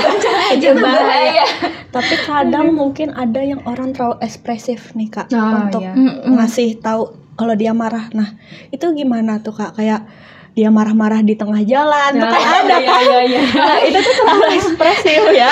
aja 0.50 0.70
bahaya. 0.74 1.46
tapi 1.88 2.14
kadang 2.20 2.74
mungkin 2.74 3.14
ada 3.14 3.38
yang 3.38 3.62
orang 3.64 3.94
terlalu 3.94 4.18
ekspresif 4.18 4.90
nih 4.92 5.06
kak 5.08 5.30
Oh, 5.30 5.62
untuk 5.62 5.78
iya. 5.80 5.94
Ngasih 6.26 6.82
tahu 6.82 7.06
kalau 7.34 7.54
dia 7.58 7.74
marah 7.74 8.10
nah 8.14 8.34
itu 8.70 8.86
gimana 8.94 9.42
tuh 9.42 9.54
kak? 9.54 9.78
Kayak 9.78 10.06
dia 10.54 10.70
marah-marah 10.70 11.18
di 11.26 11.34
tengah 11.34 11.66
jalan 11.66 12.14
tuh 12.14 12.30
kan 12.30 12.62
ada 12.62 12.78
iya, 12.78 12.86
kan 12.86 13.02
iya, 13.02 13.20
iya. 13.26 13.42
Nah, 13.58 13.78
itu 13.82 13.98
tuh 13.98 14.14
terlalu 14.22 14.46
ekspresif 14.62 15.20
ya. 15.34 15.50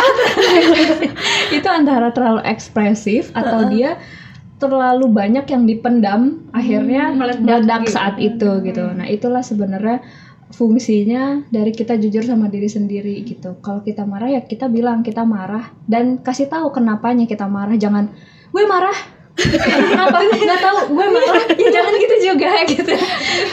Itu 1.59 1.69
antara 1.69 2.15
terlalu 2.15 2.41
ekspresif 2.47 3.35
atau 3.35 3.67
dia 3.67 3.99
terlalu 4.63 5.11
banyak 5.11 5.43
yang 5.51 5.67
dipendam 5.67 6.47
akhirnya 6.55 7.11
meledak 7.11 7.43
meledak 7.43 7.83
gitu. 7.83 7.99
saat 7.99 8.15
itu 8.23 8.63
gitu. 8.63 8.95
nah 8.95 9.11
itulah 9.11 9.43
sebenarnya 9.43 10.07
fungsinya 10.55 11.51
dari 11.51 11.75
kita 11.75 11.99
jujur 11.99 12.23
sama 12.23 12.47
diri 12.47 12.71
sendiri 12.71 13.27
gitu. 13.27 13.59
Kalau 13.59 13.83
kita 13.83 14.07
marah 14.07 14.31
ya 14.31 14.47
kita 14.47 14.71
bilang 14.71 15.03
kita 15.03 15.27
marah 15.27 15.75
dan 15.91 16.23
kasih 16.23 16.47
tahu 16.47 16.71
kenapanya 16.71 17.27
kita 17.27 17.51
marah. 17.51 17.75
Jangan 17.75 18.15
gue 18.55 18.65
marah 18.71 18.95
kenapa 19.37 20.17
nggak 20.23 20.61
tahu. 20.61 20.79
Gue 20.93 21.07
marah. 21.09 21.45
Ya 21.57 21.69
jangan 21.73 21.95
gitu 21.97 22.17
juga 22.33 22.51
gitu. 22.69 22.95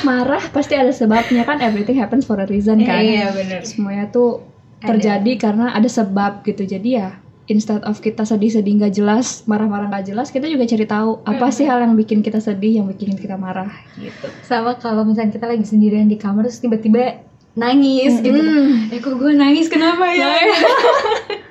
Marah 0.03 0.43
pasti 0.51 0.73
ada 0.75 0.91
sebabnya 0.91 1.47
kan. 1.47 1.63
Everything 1.63 1.97
happens 1.99 2.27
for 2.27 2.39
a 2.39 2.47
reason 2.47 2.83
kan. 2.83 2.99
Iya 2.99 3.31
benar. 3.31 3.61
semuanya 3.63 4.05
tuh 4.11 4.43
terjadi 4.83 5.31
karena 5.39 5.71
ada 5.75 5.87
sebab 5.87 6.43
gitu. 6.43 6.67
Jadi 6.67 6.99
ya 6.99 7.19
instead 7.49 7.81
of 7.83 7.97
kita 7.99 8.23
sedih-sedih 8.23 8.77
nggak 8.77 8.93
jelas 8.93 9.41
marah-marah 9.49 9.89
nggak 9.89 10.13
jelas 10.13 10.29
kita 10.29 10.45
juga 10.45 10.69
cari 10.69 10.85
tahu 10.85 11.25
apa 11.25 11.49
sih 11.49 11.65
hal 11.65 11.81
yang 11.81 11.97
bikin 11.97 12.21
kita 12.21 12.37
sedih 12.37 12.79
yang 12.79 12.85
bikin 12.85 13.17
kita 13.17 13.35
marah 13.35 13.73
gitu. 13.97 14.29
Sama 14.45 14.77
kalau 14.77 15.01
misalnya 15.01 15.33
kita 15.33 15.49
lagi 15.49 15.65
sendirian 15.65 16.05
di 16.05 16.15
kamar 16.15 16.45
terus 16.45 16.61
tiba-tiba 16.61 17.25
nangis 17.57 18.21
gitu. 18.21 18.37
Hmm. 18.37 18.93
Eh 18.93 19.01
kok 19.01 19.17
gue 19.17 19.33
nangis? 19.33 19.65
Kenapa 19.67 20.13
ya? 20.13 20.29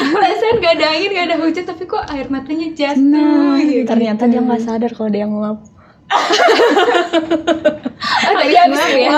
Perasaan 0.00 0.54
gak 0.58 0.72
ada 0.74 0.84
angin, 0.90 1.08
gak 1.10 1.24
ada 1.26 1.34
hujan 1.38 1.64
tapi 1.64 1.82
kok 1.84 2.02
air 2.06 2.26
matanya 2.26 2.66
jatuh 2.70 2.96
Nah, 2.96 3.58
gitu. 3.60 3.84
ternyata 3.84 4.24
dia 4.24 4.38
nggak 4.38 4.58
sadar 4.58 4.90
kalau 4.90 5.08
dia 5.08 5.24
nguap 5.24 5.58
Oh, 8.00 8.32
tadi 8.34 8.54
habis 8.54 8.80
ya. 8.90 9.10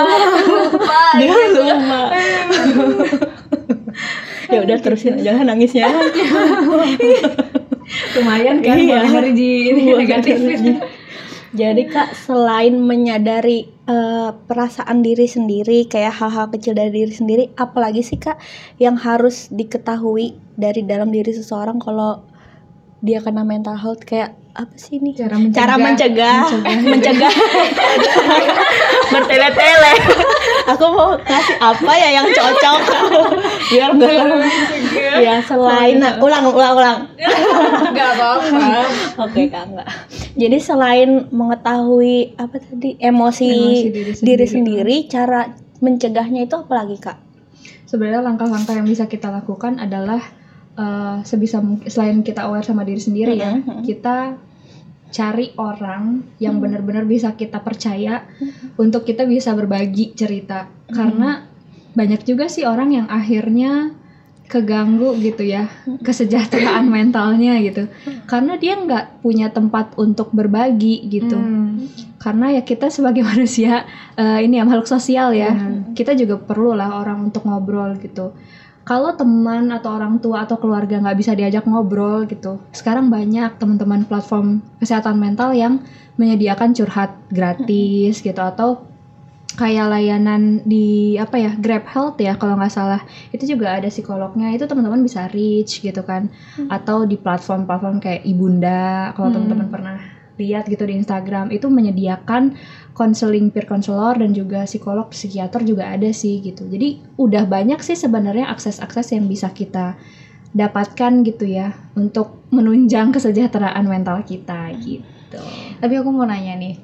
Lupa. 0.43 1.01
dia 1.17 1.31
lupa 1.49 2.01
ya 4.49 4.57
udah 4.59 4.75
terusin 4.77 5.15
aja 5.15 5.29
lah 5.33 5.41
nangisnya 5.45 5.85
lumayan 8.13 8.57
kan 8.59 8.75
Iya. 8.75 8.97
energi 9.01 9.51
ini 9.69 9.81
Buat 9.87 9.97
negatif 10.01 10.33
energi. 10.37 10.71
Jadi 11.53 11.85
kak 11.85 12.17
selain 12.17 12.73
menyadari 12.81 13.69
eh, 13.85 14.29
perasaan 14.33 15.05
diri 15.05 15.29
sendiri 15.29 15.85
kayak 15.85 16.17
hal-hal 16.17 16.49
kecil 16.49 16.73
dari 16.73 16.89
diri 16.89 17.13
sendiri, 17.13 17.43
apalagi 17.53 18.01
sih 18.01 18.17
kak 18.17 18.41
yang 18.81 18.97
harus 18.97 19.53
diketahui 19.53 20.33
dari 20.57 20.81
dalam 20.81 21.13
diri 21.13 21.29
seseorang 21.29 21.77
kalau 21.77 22.25
dia 23.05 23.21
kena 23.21 23.45
mental 23.45 23.77
health 23.77 24.01
kayak 24.01 24.33
apa 24.53 24.73
sih 24.77 24.97
ini? 25.01 25.13
Cara 25.13 25.37
mencegah. 25.37 25.61
Cara 25.61 25.75
mencegah, 25.77 26.41
mencegah, 26.85 27.33
bertele-tele. 29.13 29.93
Aku 30.73 30.85
mau 30.89 31.13
kasih 31.21 31.57
apa 31.59 31.91
ya 31.99 32.09
yang 32.21 32.27
cocok 32.31 32.79
biar 33.67 33.89
enggak 33.91 34.15
ya 35.19 35.35
selain 35.43 35.99
ulang 36.23 36.45
ulang 36.47 36.73
ulang 36.77 36.97
Gak 37.97 38.09
apa-apa. 38.15 38.87
Oke 39.27 39.51
kak 39.51 39.67
enggak. 39.67 39.89
Jadi 40.33 40.57
selain 40.57 41.29
mengetahui 41.29 42.33
apa 42.41 42.57
tadi 42.57 42.97
emosi, 42.97 43.49
Emosi 43.53 43.87
diri, 43.93 44.11
diri 44.17 44.45
sendiri, 44.49 44.95
cara 45.05 45.53
mencegahnya 45.77 46.47
itu 46.47 46.55
apa 46.57 46.73
lagi 46.73 46.97
kak? 46.97 47.17
sebenarnya 47.83 48.25
langkah-langkah 48.25 48.73
yang 48.73 48.89
bisa 48.89 49.05
kita 49.05 49.29
lakukan 49.29 49.77
adalah 49.77 50.17
eh, 50.73 51.17
sebisa 51.21 51.61
mungkin 51.61 51.85
selain 51.85 52.25
kita 52.25 52.49
aware 52.49 52.65
sama 52.65 52.81
diri 52.81 52.97
sendiri 52.97 53.37
ya 53.37 53.53
Mhm. 53.61 53.85
kita 53.85 54.33
cari 55.13 55.53
orang 55.61 56.25
yang 56.41 56.57
benar-benar 56.57 57.05
bisa 57.05 57.37
kita 57.37 57.61
percaya 57.61 58.25
untuk 58.73 59.05
kita 59.05 59.29
bisa 59.29 59.53
berbagi 59.53 60.17
cerita. 60.17 60.65
Karena 60.89 61.45
banyak 61.93 62.25
juga 62.25 62.49
sih 62.49 62.65
orang 62.65 62.97
yang 62.97 63.05
akhirnya 63.05 63.93
keganggu 64.47 65.15
gitu 65.23 65.43
ya 65.43 65.71
kesejahteraan 66.03 66.85
mentalnya 66.93 67.57
gitu. 67.63 67.89
Karena 68.29 68.59
dia 68.59 68.77
nggak 68.77 69.23
punya 69.23 69.49
tempat 69.49 69.95
untuk 69.97 70.29
berbagi 70.31 71.09
gitu. 71.09 71.35
Hmm. 71.35 71.89
karena 72.23 72.55
ya 72.55 72.63
kita 72.63 72.87
sebagai 72.87 73.19
manusia 73.31 73.83
eh, 74.15 74.39
ini 74.47 74.55
ya 74.55 74.63
makhluk 74.63 74.87
sosial 74.87 75.35
ya 75.35 75.51
kita 75.91 76.15
juga 76.15 76.39
perlu 76.39 76.71
lah 76.71 77.03
orang 77.03 77.27
untuk 77.31 77.43
ngobrol 77.43 77.99
gitu. 77.99 78.31
Kalau 78.83 79.15
teman 79.15 79.71
atau 79.71 79.95
orang 79.95 80.19
tua 80.19 80.43
atau 80.43 80.59
keluarga 80.59 80.99
nggak 80.99 81.17
bisa 81.19 81.31
diajak 81.35 81.63
ngobrol 81.63 82.27
gitu 82.27 82.59
sekarang 82.75 83.07
banyak 83.07 83.55
teman-teman 83.55 84.03
platform 84.03 84.59
kesehatan 84.79 85.19
mental 85.19 85.55
yang 85.55 85.79
menyediakan 86.19 86.75
curhat 86.75 87.15
gratis 87.31 88.21
gitu 88.21 88.37
atau 88.43 88.92
kayak 89.53 89.85
layanan 89.93 90.65
di 90.65 91.13
apa 91.21 91.37
ya 91.37 91.51
Grab 91.53 91.85
Health 91.85 92.17
ya 92.17 92.33
kalau 92.37 92.57
nggak 92.57 92.73
salah. 92.73 93.01
Itu 93.29 93.45
juga 93.45 93.77
ada 93.77 93.89
psikolognya. 93.89 94.49
Itu 94.53 94.65
teman-teman 94.65 95.05
bisa 95.05 95.29
reach 95.29 95.81
gitu 95.81 96.01
kan. 96.01 96.33
Atau 96.69 97.05
di 97.05 97.17
platform-platform 97.21 98.01
kayak 98.01 98.21
Ibunda 98.25 99.13
kalau 99.13 99.29
Hmm. 99.29 99.35
teman-teman 99.37 99.67
pernah 99.69 99.97
lihat 100.41 100.65
gitu 100.65 100.83
di 100.89 100.97
Instagram. 100.97 101.53
Itu 101.53 101.69
menyediakan 101.69 102.57
konseling 102.97 103.53
peer 103.53 103.69
counselor 103.69 104.17
dan 104.17 104.33
juga 104.33 104.65
psikolog 104.65 105.09
psikiater 105.13 105.61
juga 105.65 105.89
ada 105.89 106.09
sih 106.09 106.41
gitu. 106.41 106.65
Jadi 106.65 107.17
udah 107.21 107.45
banyak 107.45 107.81
sih 107.81 107.97
sebenarnya 107.97 108.49
akses-akses 108.49 109.13
yang 109.13 109.29
bisa 109.29 109.49
kita 109.53 109.97
dapatkan 110.53 111.25
gitu 111.25 111.49
ya 111.49 111.73
untuk 111.97 112.45
menunjang 112.53 113.09
kesejahteraan 113.09 113.85
mental 113.89 114.21
kita 114.21 114.69
gitu. 114.77 115.41
Tapi 115.81 115.93
aku 115.97 116.09
mau 116.13 116.29
nanya 116.29 116.53
nih, 116.53 116.77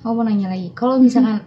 aku 0.00 0.12
mau 0.16 0.24
nanya 0.24 0.48
lagi. 0.48 0.72
Kalau 0.72 0.96
misalkan 0.96 1.44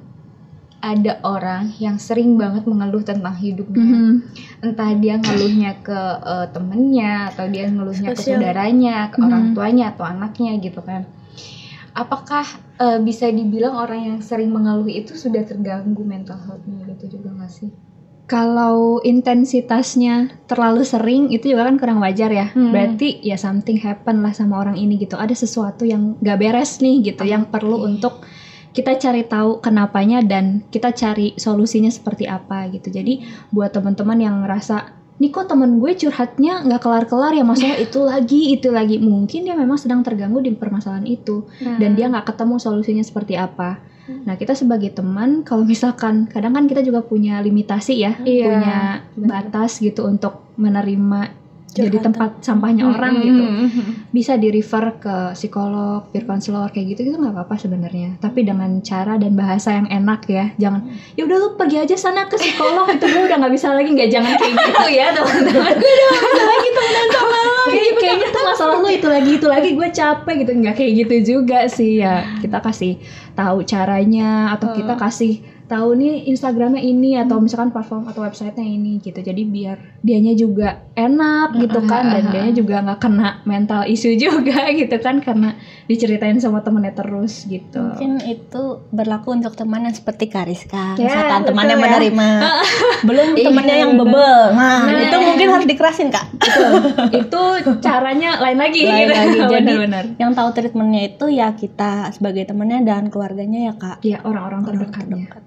ada 0.84 1.24
orang 1.24 1.72
yang 1.80 1.96
sering 1.96 2.36
banget 2.36 2.68
mengeluh 2.68 3.00
tentang 3.02 3.32
hidupnya, 3.34 3.88
Mhm. 3.88 4.14
entah 4.60 4.92
dia 5.00 5.16
ngeluhnya 5.16 5.80
ke 5.80 6.00
eh, 6.20 6.48
temennya 6.52 7.32
atau 7.32 7.48
dia 7.48 7.72
ngeluhnya 7.72 8.12
ke 8.12 8.20
Sosial. 8.20 8.44
saudaranya, 8.44 9.08
ke 9.08 9.24
orang 9.24 9.44
Mhm. 9.50 9.54
tuanya 9.56 9.86
atau 9.96 10.04
anaknya 10.04 10.60
gitu 10.60 10.84
kan. 10.84 11.08
Apakah 11.96 12.44
eh, 12.76 13.00
bisa 13.00 13.32
dibilang 13.32 13.80
orang 13.80 14.02
yang 14.04 14.20
sering 14.20 14.52
mengeluh 14.52 14.92
itu 14.92 15.16
sudah 15.16 15.48
terganggu 15.48 16.04
mental 16.04 16.36
health-nya 16.36 16.84
gitu 16.92 17.16
juga 17.16 17.32
nggak 17.32 17.48
sih? 17.50 17.72
kalau 18.24 19.04
intensitasnya 19.04 20.32
terlalu 20.48 20.82
sering 20.88 21.30
itu 21.30 21.54
juga 21.54 21.68
kan 21.70 21.76
kurang 21.78 22.00
wajar 22.00 22.32
ya. 22.32 22.50
Hmm. 22.56 22.72
Berarti 22.72 23.20
ya 23.22 23.36
something 23.36 23.78
happen 23.78 24.24
lah 24.24 24.32
sama 24.34 24.58
orang 24.58 24.74
ini 24.74 24.96
gitu. 24.98 25.20
Ada 25.20 25.36
sesuatu 25.36 25.84
yang 25.84 26.16
gak 26.18 26.40
beres 26.40 26.80
nih 26.80 27.04
gitu 27.04 27.28
yang 27.28 27.46
perlu 27.46 27.84
untuk 27.84 28.24
kita 28.74 28.98
cari 28.98 29.22
tahu 29.24 29.62
kenapanya 29.62 30.26
dan 30.26 30.66
kita 30.74 30.92
cari 30.92 31.38
solusinya 31.38 31.94
seperti 31.94 32.26
apa 32.26 32.68
gitu. 32.74 32.90
Jadi 32.90 33.22
buat 33.54 33.70
teman-teman 33.70 34.18
yang 34.18 34.36
ngerasa 34.42 35.06
nih 35.22 35.30
kok 35.30 35.46
temen 35.46 35.78
gue 35.78 35.94
curhatnya 35.94 36.66
nggak 36.66 36.82
kelar-kelar 36.82 37.38
ya 37.38 37.46
masalah 37.46 37.78
itu 37.86 38.02
lagi 38.02 38.58
itu 38.58 38.74
lagi 38.74 38.98
mungkin 38.98 39.46
dia 39.46 39.54
memang 39.54 39.78
sedang 39.78 40.02
terganggu 40.02 40.42
di 40.42 40.52
permasalahan 40.58 41.06
itu 41.06 41.46
dan 41.62 41.94
dia 41.94 42.10
nggak 42.10 42.34
ketemu 42.34 42.58
solusinya 42.58 43.06
seperti 43.06 43.38
apa. 43.38 43.78
Nah 44.04 44.36
kita 44.36 44.52
sebagai 44.52 44.92
teman 44.92 45.48
kalau 45.48 45.64
misalkan 45.64 46.28
kadang 46.28 46.58
kan 46.58 46.68
kita 46.68 46.84
juga 46.84 47.06
punya 47.06 47.40
limitasi 47.40 48.04
ya, 48.04 48.20
Iya, 48.26 48.44
punya 48.44 48.78
batas 49.16 49.80
gitu 49.80 50.04
untuk 50.04 50.44
menerima 50.60 51.43
jadi 51.74 51.98
tempat 52.06 52.46
sampahnya 52.46 52.86
orang 52.86 53.18
Mm-mm. 53.18 53.26
gitu. 53.26 53.44
Bisa 54.14 54.38
di 54.38 54.54
refer 54.54 55.02
ke 55.02 55.34
psikolog, 55.34 56.06
peer 56.14 56.30
counselor 56.30 56.70
kayak 56.70 56.94
gitu 56.94 57.10
itu 57.10 57.18
nggak 57.18 57.34
apa-apa 57.34 57.58
sebenarnya. 57.58 58.22
Tapi 58.22 58.46
dengan 58.46 58.78
cara 58.86 59.18
dan 59.18 59.34
bahasa 59.34 59.74
yang 59.74 59.90
enak 59.90 60.22
ya, 60.30 60.46
jangan 60.62 60.86
ya 61.18 61.26
udah 61.26 61.38
lu 61.42 61.50
pergi 61.58 61.82
aja 61.82 61.96
sana 61.98 62.30
ke 62.30 62.38
psikolog 62.38 62.86
itu 62.94 63.06
gue 63.10 63.22
udah 63.26 63.38
nggak 63.42 63.54
bisa 63.58 63.74
lagi 63.74 63.90
nggak 63.90 64.10
jangan 64.14 64.34
kayak 64.38 64.54
gitu 64.54 64.82
ya 65.02 65.08
teman-teman. 65.18 65.74
Gue 65.74 65.92
udah 65.92 66.08
nggak 66.14 66.24
bisa 66.30 66.44
lagi 66.46 66.70
temenan 66.70 67.08
sama 67.10 67.38
lo. 67.42 67.64
Kayak 67.64 67.94
kayaknya 67.98 68.28
tuh 68.30 68.44
masalah 68.46 68.78
lu 68.78 68.90
itu 68.94 69.08
lagi 69.10 69.32
itu 69.42 69.48
lagi 69.50 69.70
gue 69.74 69.90
capek 69.90 70.36
gitu 70.46 70.52
nggak 70.62 70.76
kayak 70.78 70.92
gitu 71.02 71.16
juga 71.26 71.60
sih 71.66 71.92
ya. 72.06 72.22
Kita 72.38 72.62
kasih 72.62 73.02
tahu 73.34 73.66
caranya 73.66 74.54
atau 74.54 74.78
kita 74.78 74.94
kasih 74.94 75.53
tahu 75.74 75.98
nih 75.98 76.30
Instagramnya 76.30 76.78
ini 76.80 77.18
atau 77.18 77.42
misalkan 77.42 77.74
platform 77.74 78.06
atau 78.06 78.22
websitenya 78.22 78.62
ini 78.62 79.02
gitu 79.02 79.18
jadi 79.18 79.42
biar 79.42 79.78
dianya 80.00 80.34
juga 80.34 80.86
enak 80.94 81.58
gitu 81.58 81.82
kan 81.84 82.14
dan 82.14 82.30
dianya 82.30 82.54
juga 82.54 82.76
nggak 82.80 83.00
kena 83.02 83.42
mental 83.44 83.82
issue 83.84 84.14
juga 84.26 84.70
gitu 84.70 84.94
kan 85.02 85.18
karena 85.20 85.58
diceritain 85.84 86.38
sama 86.38 86.62
temennya 86.62 86.94
terus 86.94 87.44
gitu 87.46 87.82
Mungkin 87.84 88.22
itu 88.22 88.64
berlaku 88.90 89.34
untuk 89.34 89.54
teman 89.54 89.84
yang 89.84 89.94
seperti 89.94 90.28
Kariska, 90.28 90.94
Ya, 90.96 91.10
misalkan 91.10 91.42
temannya 91.46 91.76
ya. 91.76 91.82
menerima, 91.82 92.28
belum 93.08 93.28
Iya, 93.34 93.46
temannya 93.48 93.76
yang 93.80 93.92
bebel. 93.96 94.40
Nah, 94.52 94.80
Nah. 94.84 95.02
itu 95.02 95.18
mungkin 95.18 95.48
harus 95.50 95.66
dikerasin 95.66 96.10
kak. 96.10 96.26
itu 97.12 97.42
caranya 97.80 98.40
lain 98.40 98.58
lagi 98.58 98.82
Lain 98.84 99.08
gitu 99.08 99.14
lagi. 99.14 99.40
Jadi 99.54 99.66
benar-benar 99.66 100.04
yang 100.18 100.32
tahu 100.32 100.50
treatmentnya 100.52 101.02
itu 101.08 101.26
ya 101.30 101.48
kita 101.54 102.12
sebagai 102.12 102.44
temannya 102.46 102.84
dan 102.84 103.08
keluarganya 103.08 103.72
ya 103.72 103.74
kak. 103.74 103.98
ya 104.02 104.20
orang-orang 104.22 104.62
Orang 104.62 104.68
terdekatnya 104.70 105.26
terdekat. 105.26 105.42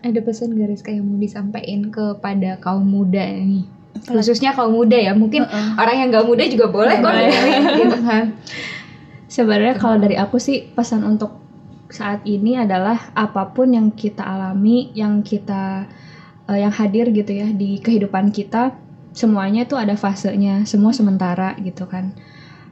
Ada 0.00 0.20
pesan 0.24 0.56
garis 0.56 0.80
kayak 0.80 1.04
mau 1.04 1.20
disampaikan 1.20 1.92
kepada 1.92 2.56
kaum 2.60 2.84
muda 2.84 3.20
nih. 3.20 3.68
Khususnya 4.08 4.56
kaum 4.56 4.72
muda 4.72 4.96
ya. 4.96 5.12
Mungkin 5.12 5.44
Heeh. 5.44 5.76
orang 5.76 5.96
yang 6.00 6.08
gak 6.08 6.26
muda 6.26 6.44
juga 6.48 6.66
boleh 6.72 6.96
kok 7.04 7.12
gitu 7.80 7.98
kan. 8.00 8.24
Sebenarnya 9.30 9.76
kalau 9.76 10.00
dari 10.00 10.16
aku 10.16 10.40
sih 10.40 10.72
pesan 10.72 11.04
untuk 11.04 11.36
saat 11.90 12.22
ini 12.24 12.56
adalah 12.56 13.10
apa 13.12 13.50
pun 13.50 13.74
yang 13.74 13.90
kita 13.92 14.22
alami, 14.22 14.94
yang 14.94 15.20
kita 15.20 15.90
eh, 16.48 16.58
yang 16.62 16.72
hadir 16.72 17.10
gitu 17.10 17.30
ya 17.34 17.50
di 17.50 17.82
kehidupan 17.82 18.30
kita, 18.30 18.74
semuanya 19.12 19.66
itu 19.66 19.74
ada 19.74 19.98
fasenya, 19.98 20.64
semua 20.66 20.94
sementara 20.94 21.54
gitu 21.60 21.86
kan. 21.86 22.14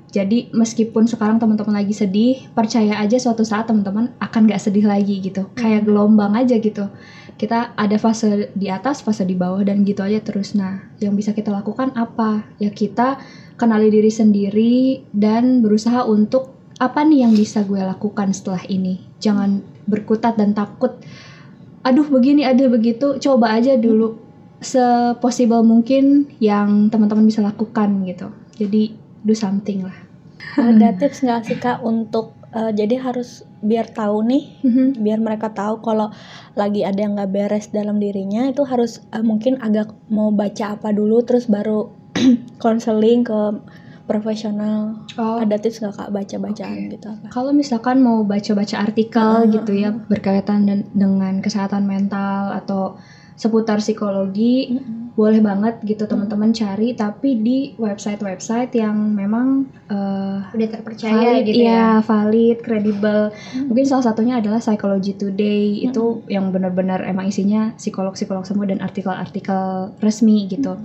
Jadi 0.09 0.49
meskipun 0.57 1.05
sekarang 1.05 1.37
teman-teman 1.37 1.85
lagi 1.85 1.93
sedih, 1.93 2.49
percaya 2.57 2.97
aja 2.97 3.21
suatu 3.21 3.45
saat 3.45 3.69
teman-teman 3.69 4.17
akan 4.25 4.49
gak 4.49 4.63
sedih 4.65 4.89
lagi 4.89 5.21
gitu. 5.21 5.53
Kayak 5.53 5.85
gelombang 5.85 6.33
aja 6.33 6.57
gitu. 6.57 6.89
Kita 7.37 7.77
ada 7.77 7.97
fase 8.01 8.49
di 8.57 8.73
atas, 8.73 9.05
fase 9.05 9.29
di 9.29 9.37
bawah 9.37 9.61
dan 9.61 9.85
gitu 9.85 10.01
aja 10.01 10.19
terus. 10.25 10.57
Nah, 10.57 10.81
yang 10.99 11.13
bisa 11.13 11.37
kita 11.37 11.53
lakukan 11.53 11.93
apa? 11.93 12.49
Ya 12.57 12.73
kita 12.73 13.21
kenali 13.61 13.93
diri 13.93 14.09
sendiri 14.09 15.05
dan 15.13 15.61
berusaha 15.61 16.09
untuk 16.09 16.57
apa 16.81 17.05
nih 17.05 17.29
yang 17.29 17.37
bisa 17.37 17.67
gue 17.69 17.79
lakukan 17.79 18.33
setelah 18.33 18.65
ini. 18.71 19.05
Jangan 19.21 19.61
berkutat 19.85 20.41
dan 20.41 20.57
takut. 20.57 20.97
Aduh 21.85 22.09
begini, 22.09 22.49
aduh 22.49 22.73
begitu. 22.73 23.21
Coba 23.21 23.55
aja 23.61 23.77
dulu 23.77 24.19
sepossible 24.59 25.63
mungkin 25.63 26.33
yang 26.43 26.91
teman-teman 26.91 27.27
bisa 27.27 27.45
lakukan 27.45 28.03
gitu. 28.09 28.35
Jadi 28.59 29.08
do 29.23 29.33
something 29.33 29.83
lah. 29.83 29.97
Ada 30.55 30.95
tips 30.95 31.23
nggak 31.23 31.43
sih 31.45 31.57
kak 31.57 31.83
untuk 31.83 32.35
eh, 32.51 32.71
jadi 32.71 32.99
harus 32.99 33.43
biar 33.59 33.91
tahu 33.91 34.23
nih, 34.23 34.45
biar 34.97 35.19
mereka 35.19 35.51
tahu 35.51 35.79
kalau 35.79 36.15
lagi 36.55 36.83
ada 36.83 36.95
yang 36.97 37.15
nggak 37.15 37.29
beres 37.29 37.67
dalam 37.69 37.99
dirinya 37.99 38.47
itu 38.47 38.63
harus 38.63 39.03
eh, 39.11 39.21
mungkin 39.21 39.59
agak 39.59 39.91
mau 40.09 40.31
baca 40.31 40.75
apa 40.75 40.91
dulu 40.91 41.23
terus 41.23 41.47
baru 41.47 41.91
konseling 42.63 43.23
ke 43.23 43.41
profesional. 44.07 45.05
Oh, 45.15 45.37
Ada 45.37 45.59
tips 45.59 45.79
nggak 45.79 45.95
kak 45.95 46.11
baca 46.11 46.37
bacaan 46.41 46.77
Oke. 46.79 46.93
gitu 46.97 47.07
apa? 47.09 47.27
kalau 47.29 47.53
misalkan 47.53 48.01
mau 48.01 48.25
baca-baca 48.25 48.77
artikel 48.81 49.21
Ah, 49.21 49.45
gitu 49.45 49.73
ya 49.75 49.93
berkaitan 49.93 50.65
dan- 50.65 50.89
dengan 50.91 51.39
kesehatan 51.39 51.85
mental 51.85 52.57
atau 52.57 52.97
seputar 53.39 53.79
psikologi 53.79 54.67
boleh 55.15 55.39
banget 55.39 55.79
gitu 55.83 56.07
teman-teman 56.07 56.51
cari 56.51 56.91
tapi 56.91 57.35
di 57.35 57.71
website-website 57.75 58.71
yang 58.75 59.15
memang 59.15 59.67
eh, 59.91 60.39
Udah 60.55 60.69
terpercaya 60.71 61.11
valid, 61.39 61.47
gitu 61.47 61.59
ya. 61.59 61.63
iya, 61.63 61.89
valid, 62.03 62.57
kredibel. 62.59 63.21
Mungkin 63.67 63.83
salah 63.83 64.07
satunya 64.07 64.39
adalah 64.39 64.59
Psychology 64.59 65.15
Today 65.15 65.83
itu 65.83 66.23
yang 66.27 66.51
benar-benar 66.51 67.03
emang 67.03 67.27
isinya 67.27 67.75
psikolog-psikolog 67.75 68.43
semua 68.43 68.67
dan 68.67 68.79
artikel-artikel 68.79 69.91
resmi 69.99 70.47
gitu. 70.47 70.79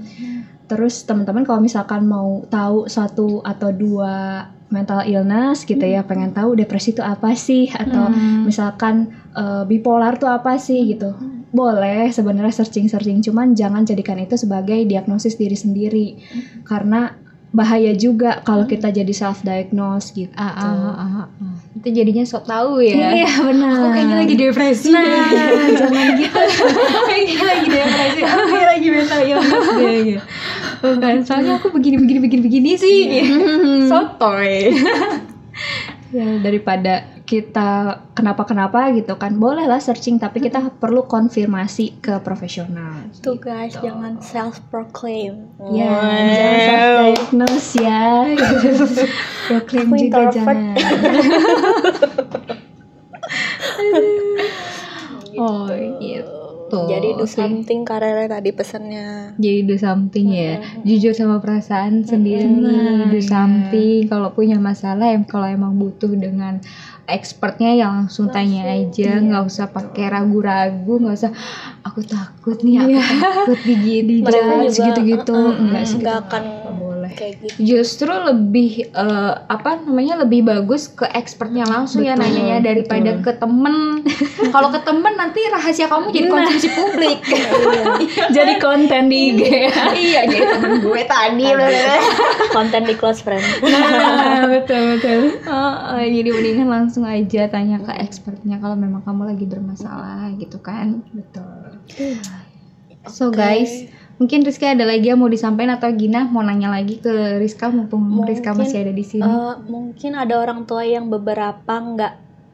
Terus 0.65 1.03
teman-teman 1.03 1.43
kalau 1.43 1.61
misalkan 1.61 2.05
mau 2.05 2.41
tahu 2.49 2.89
satu 2.89 3.41
atau 3.41 3.69
dua 3.69 4.45
mental 4.73 5.05
illness 5.05 5.61
gitu 5.61 5.85
ya, 5.85 6.01
pengen 6.01 6.33
tahu 6.33 6.57
depresi 6.57 6.89
itu 6.89 7.05
apa 7.05 7.37
sih 7.37 7.69
atau 7.69 8.09
Hmm. 8.09 8.45
misalkan 8.45 9.09
eh, 9.33 9.61
bipolar 9.65 10.17
tuh 10.17 10.29
apa 10.29 10.57
sih 10.57 10.89
gitu. 10.89 11.13
Boleh 11.53 12.09
sebenarnya 12.09 12.49
searching-searching 12.49 13.21
cuman 13.21 13.53
jangan 13.53 13.85
jadikan 13.85 14.17
itu 14.17 14.33
sebagai 14.35 14.83
diagnosis 14.89 15.37
diri 15.37 15.53
sendiri. 15.53 16.07
Karena 16.65 17.13
bahaya 17.53 17.93
juga 17.93 18.41
kalau 18.41 18.65
kita 18.65 18.89
jadi 18.89 19.13
self 19.13 19.45
diagnose 19.45 20.09
gitu. 20.17 20.33
Ah, 20.33 20.49
ah, 20.49 20.73
ah, 20.73 20.95
ah, 20.97 21.25
ah. 21.29 21.55
Itu 21.77 21.93
jadinya 21.93 22.25
sok 22.25 22.49
tahu 22.49 22.81
ya. 22.81 23.13
Iya 23.13 23.31
benar. 23.45 23.69
Aku 23.77 23.87
kayaknya 23.93 24.15
lagi 24.25 24.35
depresi. 24.35 24.89
Nah, 24.89 25.05
jangan 25.77 26.07
gitu. 26.17 26.41
kayaknya 27.13 27.41
lagi 27.45 27.67
depresi. 27.69 28.19
Aku 28.25 28.45
kayak 28.49 28.67
lagi 28.73 28.87
mental 28.89 29.21
illness 29.21 29.67
deh. 29.77 29.97
Gitu. 30.01 30.21
Bukan, 30.83 31.15
soalnya 31.23 31.53
aku 31.61 31.69
begini 31.69 31.95
begini 32.01 32.19
begini 32.25 32.41
begini 32.41 32.71
sih. 32.73 32.97
Gitu. 33.21 33.37
Sotoy. 33.93 34.73
ya 36.17 36.27
daripada 36.41 37.05
kita 37.33 37.69
kenapa-kenapa 38.13 38.93
gitu 38.93 39.17
kan 39.17 39.33
bolehlah 39.33 39.81
searching 39.81 40.21
tapi 40.21 40.37
kita 40.37 40.69
perlu 40.77 41.01
konfirmasi 41.09 41.97
ke 41.97 42.21
profesional 42.21 43.09
Tuh 43.25 43.41
guys, 43.41 43.73
jangan 43.81 44.21
self 44.21 44.61
proclaim. 44.69 45.49
ya 45.73 45.89
jangan 46.29 46.57
self 46.61 47.01
diagnose 47.17 47.71
ya. 47.81 48.05
Proklaim 49.49 49.87
Aku 49.89 49.95
juga 49.97 50.19
introvert. 50.29 50.37
jangan. 50.37 50.77
Oh 55.33 55.65
gitu. 56.73 56.89
Jadi 56.89 57.07
do 57.15 57.25
something 57.29 57.79
karena 57.85 58.25
tadi 58.25 58.49
pesannya. 58.49 59.37
Jadi 59.37 59.59
do 59.69 59.75
something 59.77 60.27
ya. 60.33 60.53
Jujur 60.81 61.13
sama 61.13 61.37
perasaan 61.37 62.01
sendiri. 62.03 62.49
Nah, 62.49 63.13
do 63.13 63.19
iya. 63.19 63.29
something. 63.29 64.09
Kalau 64.09 64.33
punya 64.33 64.57
masalah, 64.57 65.13
em 65.13 65.23
kalau 65.23 65.45
emang 65.45 65.77
butuh 65.77 66.11
dengan 66.17 66.57
expertnya 67.03 67.75
yang 67.75 67.91
langsung 68.03 68.31
tanya 68.31 68.63
aja, 68.63 69.19
nggak 69.19 69.43
usah 69.43 69.67
pakai 69.69 70.07
ragu-ragu, 70.07 71.03
nggak 71.03 71.15
usah 71.19 71.31
aku 71.83 71.99
takut 72.07 72.57
nih, 72.63 72.79
aku 72.79 72.95
takut 72.95 73.59
judge 74.63 74.79
juga, 74.79 74.87
gitu-gitu. 74.87 75.35
Enggak 75.35 75.83
sih. 75.83 75.99
nggak 75.99 76.17
akan. 76.27 76.43
Kayak 77.13 77.35
gitu. 77.41 77.57
Justru 77.61 78.11
lebih 78.11 78.89
eh, 78.91 79.33
apa 79.47 79.81
namanya 79.85 80.25
lebih 80.25 80.45
bagus 80.45 80.91
ke 80.91 81.05
expertnya 81.13 81.63
langsung 81.65 82.03
ya 82.03 82.13
Betul, 82.13 82.25
nanyanya 82.27 82.57
daripada 82.61 83.11
betul. 83.17 83.23
ke 83.23 83.31
temen. 83.39 83.75
Kalau 84.53 84.69
ke 84.69 84.79
temen 84.83 85.13
nanti 85.15 85.39
rahasia 85.49 85.87
kamu 85.87 86.11
jadi 86.11 86.27
konsumsi 86.29 86.67
publik. 86.73 87.19
jadi 88.37 88.53
konten 88.59 89.09
di 89.09 89.33
IG 89.33 89.41
iya 89.97 90.21
jadi 90.27 90.45
temen 90.57 90.83
gue 90.83 91.01
tadi 91.07 91.47
loh. 91.53 91.69
Konten 92.51 92.81
di 92.85 92.93
close 92.97 93.21
friend. 93.23 93.43
nah 93.73 94.45
betul 94.49 94.97
betul 94.97 95.19
Oh, 95.47 95.95
oh, 95.95 96.03
jadi 96.03 96.29
mendingan 96.29 96.67
langsung 96.69 97.07
aja 97.07 97.47
tanya 97.47 97.79
ke 97.79 97.93
expertnya 98.01 98.59
kalau 98.59 98.75
memang 98.75 99.01
kamu 99.05 99.33
lagi 99.33 99.45
bermasalah 99.47 100.33
gitu 100.35 100.59
kan. 100.59 101.01
betul 101.13 102.17
So 103.11 103.27
Oke. 103.27 103.35
guys, 103.35 103.71
mungkin 104.23 104.39
Rizka 104.41 104.71
ada 104.71 104.83
lagi 104.83 105.05
yang 105.05 105.19
mau 105.19 105.27
disampaikan 105.27 105.75
atau 105.75 105.91
Gina 105.91 106.23
mau 106.23 106.39
nanya 106.39 106.71
lagi 106.71 106.95
ke 106.97 107.11
Rizka 107.35 107.67
mumpung 107.67 108.23
Rizka 108.23 108.49
Mungkin, 108.49 108.63
masih 108.63 108.77
ada 108.79 108.93
di 108.93 109.03
sini. 109.03 109.19
Eh, 109.21 109.53
mungkin 109.67 110.11
ada 110.13 110.39
orang 110.39 110.63
tua 110.63 110.81
yang 110.81 111.07
beberapa 111.07 111.59
nggak 111.67 112.13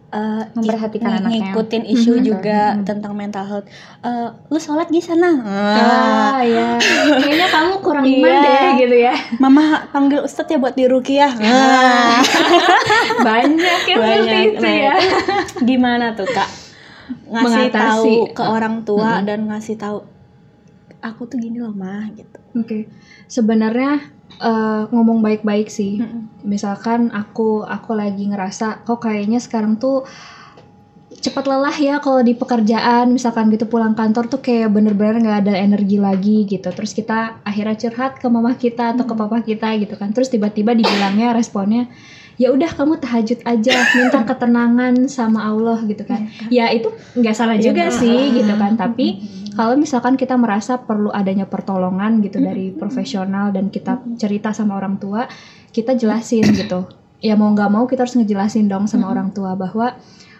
eh, 0.09 0.43
Memperhatikan 0.51 1.05
ng- 1.05 1.17
anaknya. 1.21 1.37
ngikutin 1.45 1.83
isu 1.93 2.13
juga 2.19 2.73
Mhm. 2.73 2.81
tentang 2.83 3.13
mental 3.13 3.45
health. 3.45 3.69
Eh, 4.01 4.27
lu 4.43 4.57
sholat 4.57 4.89
di 4.89 4.97
sana. 4.97 5.29
ah 5.45 6.41
ya 6.49 6.81
kayaknya 7.15 7.47
kamu 7.47 7.73
kurang 7.79 8.01
iman 8.03 8.25
Iya. 8.25 8.41
deh 8.41 8.69
gitu 8.79 8.95
ya 8.99 9.13
Mama 9.37 9.61
panggil 9.87 10.19
ustadz 10.19 10.49
ya 10.49 10.57
buat 10.57 10.73
dirukiah. 10.73 11.29
banyak 13.21 13.79
yang 13.85 13.99
seperti 13.99 14.37
itu 14.47 14.57
Nah, 14.59 14.73
ya 14.73 14.95
gimana 15.61 16.05
tuh 16.11 16.25
kak? 16.25 16.49
Ngasih 17.27 17.69
Mengatasi. 17.69 17.77
tahu 17.77 18.13
ke 18.33 18.41
orang 18.43 18.75
tua 18.81 19.21
Mhm. 19.21 19.25
dan 19.25 19.39
ngasih 19.45 19.77
tahu 19.77 19.97
aku 20.99 21.27
tuh 21.27 21.37
gini 21.39 21.59
loh 21.59 21.73
mah 21.73 22.11
gitu. 22.13 22.39
oke. 22.55 22.87
Sebenarnya 23.31 23.99
eh, 24.39 24.83
ngomong 24.91 25.23
baik-baik 25.23 25.67
sih. 25.71 26.03
Misalkan 26.43 27.11
aku 27.11 27.63
aku 27.63 27.91
lagi 27.95 28.27
ngerasa 28.27 28.83
kok 28.83 29.03
kayaknya 29.03 29.39
sekarang 29.39 29.79
tuh 29.79 30.03
cepat 31.19 31.51
lelah 31.51 31.75
ya 31.75 31.95
kalau 31.99 32.23
di 32.23 32.35
pekerjaan. 32.35 33.11
Misalkan 33.11 33.51
gitu 33.51 33.67
pulang 33.67 33.95
kantor 33.95 34.31
tuh 34.31 34.39
kayak 34.39 34.71
bener-bener 34.71 35.19
nggak 35.19 35.39
ada 35.47 35.53
energi 35.55 35.97
lagi 35.99 36.47
gitu. 36.47 36.69
Terus 36.71 36.95
kita 36.95 37.43
akhirnya 37.43 37.75
curhat 37.75 38.19
ke 38.19 38.27
mama 38.31 38.55
kita 38.55 38.95
atau 38.95 39.03
ke 39.03 39.13
papa 39.15 39.43
kita 39.43 39.75
gitu 39.79 39.95
kan. 39.99 40.15
Terus 40.15 40.31
tiba-tiba 40.31 40.75
dibilangnya 40.75 41.35
responnya 41.35 41.91
ya 42.39 42.55
udah 42.55 42.71
kamu 42.71 43.03
tahajud 43.03 43.43
aja 43.43 43.73
minta 43.99 44.23
ketenangan 44.23 44.95
sama 45.11 45.43
Allah 45.43 45.83
gitu 45.83 46.07
kan. 46.07 46.31
Ya 46.47 46.71
itu 46.71 46.87
nggak 47.19 47.35
salah 47.35 47.59
juga 47.59 47.91
sih 47.91 48.31
gitu 48.39 48.53
kan. 48.55 48.79
Tapi 48.79 49.19
kalau 49.55 49.75
misalkan 49.77 50.17
kita 50.17 50.35
merasa 50.35 50.81
perlu 50.81 51.13
adanya 51.13 51.45
pertolongan 51.45 52.19
gitu 52.25 52.41
dari 52.41 52.73
profesional 52.73 53.53
dan 53.53 53.69
kita 53.69 54.01
cerita 54.19 54.51
sama 54.51 54.75
orang 54.75 54.97
tua 54.97 55.29
kita 55.69 55.93
jelasin 55.93 56.45
gitu. 56.53 56.89
Ya 57.19 57.35
mau 57.35 57.51
nggak 57.51 57.71
mau 57.71 57.83
kita 57.85 58.07
harus 58.07 58.15
ngejelasin 58.15 58.71
dong 58.71 58.87
sama 58.87 59.11
orang 59.11 59.35
tua 59.35 59.53
bahwa 59.53 59.95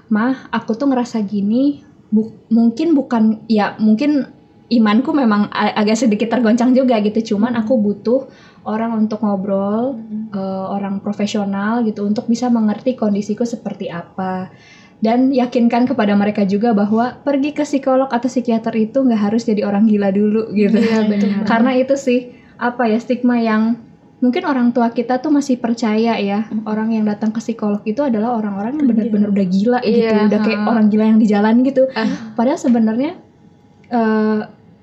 mah 0.10 0.48
aku 0.50 0.74
tuh 0.74 0.90
ngerasa 0.90 1.22
gini 1.22 1.84
bu- 2.10 2.34
mungkin 2.50 2.98
bukan 2.98 3.46
ya 3.46 3.78
mungkin 3.78 4.26
imanku 4.70 5.12
memang 5.14 5.50
agak 5.52 5.98
sedikit 5.98 6.30
tergoncang 6.30 6.74
juga 6.74 6.98
gitu. 7.04 7.36
Cuman 7.36 7.58
aku 7.58 7.78
butuh 7.78 8.26
orang 8.64 8.96
untuk 8.96 9.22
ngobrol 9.26 9.98
eh, 10.34 10.66
orang 10.70 11.02
profesional 11.02 11.82
gitu 11.84 12.06
untuk 12.06 12.30
bisa 12.30 12.48
mengerti 12.48 12.94
kondisiku 12.94 13.44
seperti 13.44 13.90
apa 13.90 14.50
dan 15.00 15.32
yakinkan 15.32 15.88
kepada 15.88 16.12
mereka 16.16 16.44
juga 16.44 16.76
bahwa 16.76 17.16
pergi 17.24 17.56
ke 17.56 17.64
psikolog 17.64 18.12
atau 18.12 18.28
psikiater 18.28 18.76
itu 18.76 19.00
nggak 19.00 19.32
harus 19.32 19.48
jadi 19.48 19.64
orang 19.64 19.88
gila 19.88 20.12
dulu 20.12 20.52
gitu. 20.52 20.76
Iya, 20.76 21.08
benar. 21.08 21.48
karena 21.48 21.72
itu 21.80 21.96
sih 21.96 22.36
apa 22.60 22.92
ya 22.92 23.00
stigma 23.00 23.40
yang 23.40 23.80
mungkin 24.20 24.44
orang 24.44 24.76
tua 24.76 24.92
kita 24.92 25.24
tuh 25.24 25.32
masih 25.32 25.56
percaya 25.64 26.20
ya 26.20 26.52
orang 26.68 26.92
yang 26.92 27.08
datang 27.08 27.32
ke 27.32 27.40
psikolog 27.40 27.80
itu 27.88 28.04
adalah 28.04 28.36
orang-orang 28.36 28.76
yang 28.76 28.88
benar-benar 28.92 29.32
udah 29.32 29.48
gila 29.48 29.80
gitu 29.80 30.12
Iya, 30.12 30.28
udah 30.28 30.40
kayak 30.44 30.60
orang 30.68 30.86
gila 30.92 31.06
yang 31.08 31.20
di 31.24 31.28
jalan 31.32 31.56
gitu. 31.64 31.88
Ah. 31.96 32.36
padahal 32.36 32.60
sebenarnya 32.60 33.16
eh, 33.88 34.42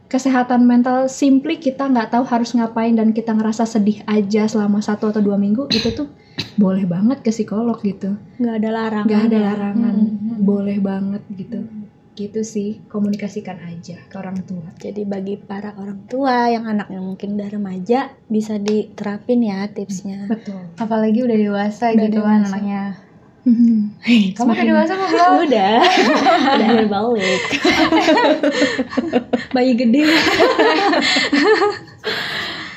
kesehatan 0.09 0.64
mental 0.64 1.12
simply 1.12 1.61
kita 1.61 1.85
nggak 1.85 2.16
tahu 2.16 2.24
harus 2.24 2.57
ngapain 2.57 2.96
dan 2.96 3.12
kita 3.12 3.37
ngerasa 3.37 3.68
sedih 3.68 4.00
aja 4.09 4.48
selama 4.48 4.81
satu 4.81 5.12
atau 5.12 5.20
dua 5.20 5.37
minggu 5.37 5.68
itu 5.68 5.92
tuh 5.92 6.09
boleh 6.55 6.85
banget 6.85 7.18
ke 7.20 7.31
psikolog 7.31 7.79
gitu 7.79 8.16
Nggak 8.37 8.55
ada 8.57 8.70
larangan. 8.70 9.07
nggak 9.07 9.22
ada 9.22 9.37
ya. 9.37 9.44
larangan 9.46 9.94
Hmm. 9.96 10.38
boleh 10.38 10.79
banget 10.79 11.22
gitu 11.31 11.59
gitu 12.14 12.40
sih 12.42 12.81
komunikasikan 12.87 13.61
aja 13.62 14.01
ke 14.03 14.14
orang 14.14 14.40
tua 14.42 14.64
Jadi 14.75 15.05
bagi 15.05 15.37
para 15.37 15.72
orang 15.75 16.01
tua 16.07 16.49
yang 16.49 16.64
anaknya 16.64 16.96
mungkin 16.99 17.37
udah 17.37 17.49
remaja 17.51 18.01
bisa 18.27 18.57
diterapin 18.57 19.40
ya 19.42 19.68
tipsnya. 19.68 20.25
betul 20.27 20.57
Apalagi 20.77 21.20
udah 21.20 21.37
dewasa 21.37 21.90
Udah 21.90 22.01
gitu 22.03 22.18
kan 22.18 22.40
dewasa. 22.40 22.49
anaknya. 22.51 22.83
kamu 23.44 24.33
Kamu 24.35 24.51
udah 24.51 24.64
dewasa 24.66 24.92
apa 24.92 25.07
belum? 25.07 25.33
udah, 25.44 25.75
udah 26.57 26.68
berbalik. 26.75 27.42
bayi 29.55 29.72
gede 29.75 30.03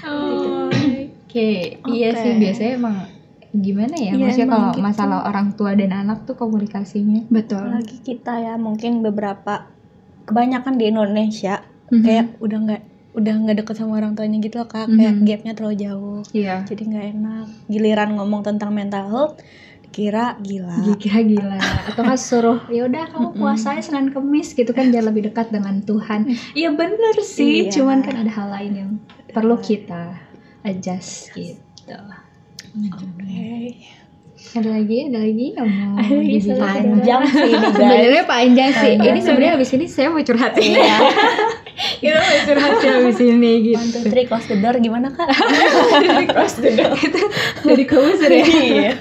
Oke, 0.10 1.50
iya 1.88 2.10
Oke. 2.10 2.18
sih 2.18 2.32
biasanya 2.36 2.72
emang 2.76 2.96
gimana 3.52 3.96
ya? 3.96 4.14
Iya, 4.14 4.26
Maksudnya 4.30 4.48
kalau 4.48 4.70
gitu. 4.72 4.84
masalah 4.84 5.20
orang 5.26 5.48
tua 5.54 5.72
dan 5.74 5.92
anak 5.92 6.24
tuh 6.24 6.36
komunikasinya. 6.36 7.26
betul 7.28 7.66
Apalagi 7.66 7.98
kita 8.00 8.34
ya 8.38 8.54
mungkin 8.56 9.02
beberapa 9.02 9.74
kebanyakan 10.24 10.78
di 10.78 10.86
Indonesia 10.88 11.66
Mhm. 11.90 12.04
kayak 12.04 12.26
udah 12.38 12.58
nggak 12.60 12.82
udah 13.12 13.34
nggak 13.36 13.58
deket 13.58 13.76
sama 13.76 13.98
orang 13.98 14.14
tuanya 14.14 14.38
gitu 14.38 14.56
loh 14.56 14.70
kak 14.70 14.86
kayak 14.88 15.14
Mhm. 15.16 15.26
gapnya 15.26 15.54
terlalu 15.58 15.76
jauh 15.80 16.22
iya 16.32 16.62
jadi 16.62 16.84
nggak 16.86 17.06
enak 17.12 17.46
giliran 17.66 18.10
ngomong 18.14 18.46
tentang 18.46 18.70
mental 18.70 19.10
health 19.10 19.42
dikira 19.82 20.38
gila 20.40 20.86
Gila 20.96 21.20
gila 21.26 21.58
atau 21.84 22.04
kan 22.06 22.14
suruh 22.16 22.62
ya 22.70 22.86
udah 22.86 23.10
kamu 23.10 23.34
puasa 23.34 23.74
ya 23.74 23.82
Senin 23.82 24.14
Kemis 24.14 24.54
gitu 24.54 24.70
kan 24.70 24.94
biar 24.94 25.02
lebih 25.04 25.26
dekat 25.26 25.50
dengan 25.50 25.82
Tuhan. 25.82 26.30
Iya 26.54 26.70
bener 26.72 27.16
sih, 27.20 27.66
Iya. 27.66 27.74
cuman 27.74 28.00
kan 28.00 28.16
ada 28.16 28.30
hal 28.30 28.48
lain 28.52 28.74
yang 28.78 28.92
perlu 29.28 29.58
kita 29.58 30.14
adjust 30.62 31.34
gitu. 31.34 31.98
Oke. 32.76 33.76
Ada 34.50 34.70
lagi, 34.72 34.98
ada 35.12 35.20
lagi 35.20 35.48
yang 35.52 35.68
mau 35.68 36.00
panjang 36.00 37.22
sih 37.28 37.50
ini 37.54 37.68
Sebenarnya 37.76 38.24
panjang 38.26 38.72
sih. 38.72 38.94
Ini 38.98 39.20
sebenarnya 39.20 39.52
habis 39.60 39.70
ini 39.76 39.86
saya 39.86 40.08
mau 40.10 40.24
curhat 40.24 40.56
sih. 40.56 40.74
Iya. 40.74 40.98
Kita 42.02 42.18
mau 42.18 42.40
curhat 42.48 42.74
sih 42.80 42.90
habis 42.90 43.20
ini 43.20 43.52
gitu. 43.70 43.78
One, 43.78 43.92
two, 43.92 44.10
three, 44.10 44.26
close 44.26 44.48
the 44.48 44.58
door 44.58 44.74
gimana 44.80 45.12
kak? 45.12 45.28
Dari 47.68 47.84
kamu 47.84 48.12
sering. 48.18 48.46
Iya. 48.48 48.94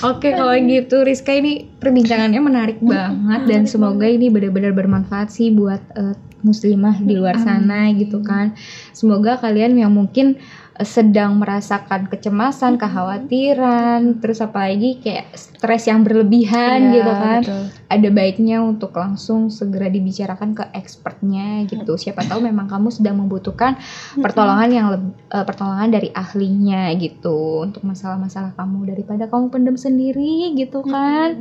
Oke, 0.00 0.32
kalau 0.32 0.56
gitu 0.56 1.04
Rizka 1.04 1.36
ini 1.36 1.68
perbincangannya 1.76 2.40
menarik 2.40 2.80
banget 2.80 3.44
dan 3.44 3.62
semoga 3.68 4.08
ini 4.08 4.32
benar-benar 4.32 4.72
bermanfaat 4.72 5.28
sih 5.28 5.52
buat 5.52 5.84
eh, 5.92 6.16
muslimah 6.40 7.04
di 7.04 7.20
luar 7.20 7.36
sana 7.36 7.92
gitu 7.92 8.24
kan. 8.24 8.56
Semoga 8.96 9.36
kalian 9.36 9.76
yang 9.76 9.92
mungkin 9.92 10.40
sedang 10.80 11.36
merasakan 11.36 12.08
kecemasan, 12.08 12.80
kekhawatiran, 12.80 14.22
terus 14.22 14.40
apalagi 14.40 14.96
kayak 14.96 15.28
stres 15.36 15.84
yang 15.84 16.00
berlebihan 16.00 16.88
Iya, 16.88 16.94
gitu 16.96 17.12
kan. 17.12 17.40
betul. 17.44 17.64
Ada 17.90 18.08
baiknya 18.08 18.56
untuk 18.64 18.96
langsung 18.96 19.52
segera 19.52 19.90
dibicarakan 19.90 20.56
ke 20.56 20.64
expertnya 20.72 21.68
gitu. 21.68 21.98
Siapa 21.98 22.24
tahu 22.24 22.48
memang 22.48 22.64
kamu 22.64 22.88
sedang 22.88 23.20
membutuhkan 23.20 23.76
pertolongan 24.16 24.70
yang 24.72 24.86
eh, 25.28 25.44
pertolongan 25.44 25.90
dari 25.92 26.08
ahlinya 26.14 26.88
gitu 26.96 27.66
untuk 27.66 27.84
masalah-masalah 27.84 28.56
kamu 28.56 28.94
daripada 28.94 29.28
kamu 29.28 29.52
pendem 29.52 29.76
sendiri 29.76 30.54
gitu 30.56 30.80
kan. 30.80 31.36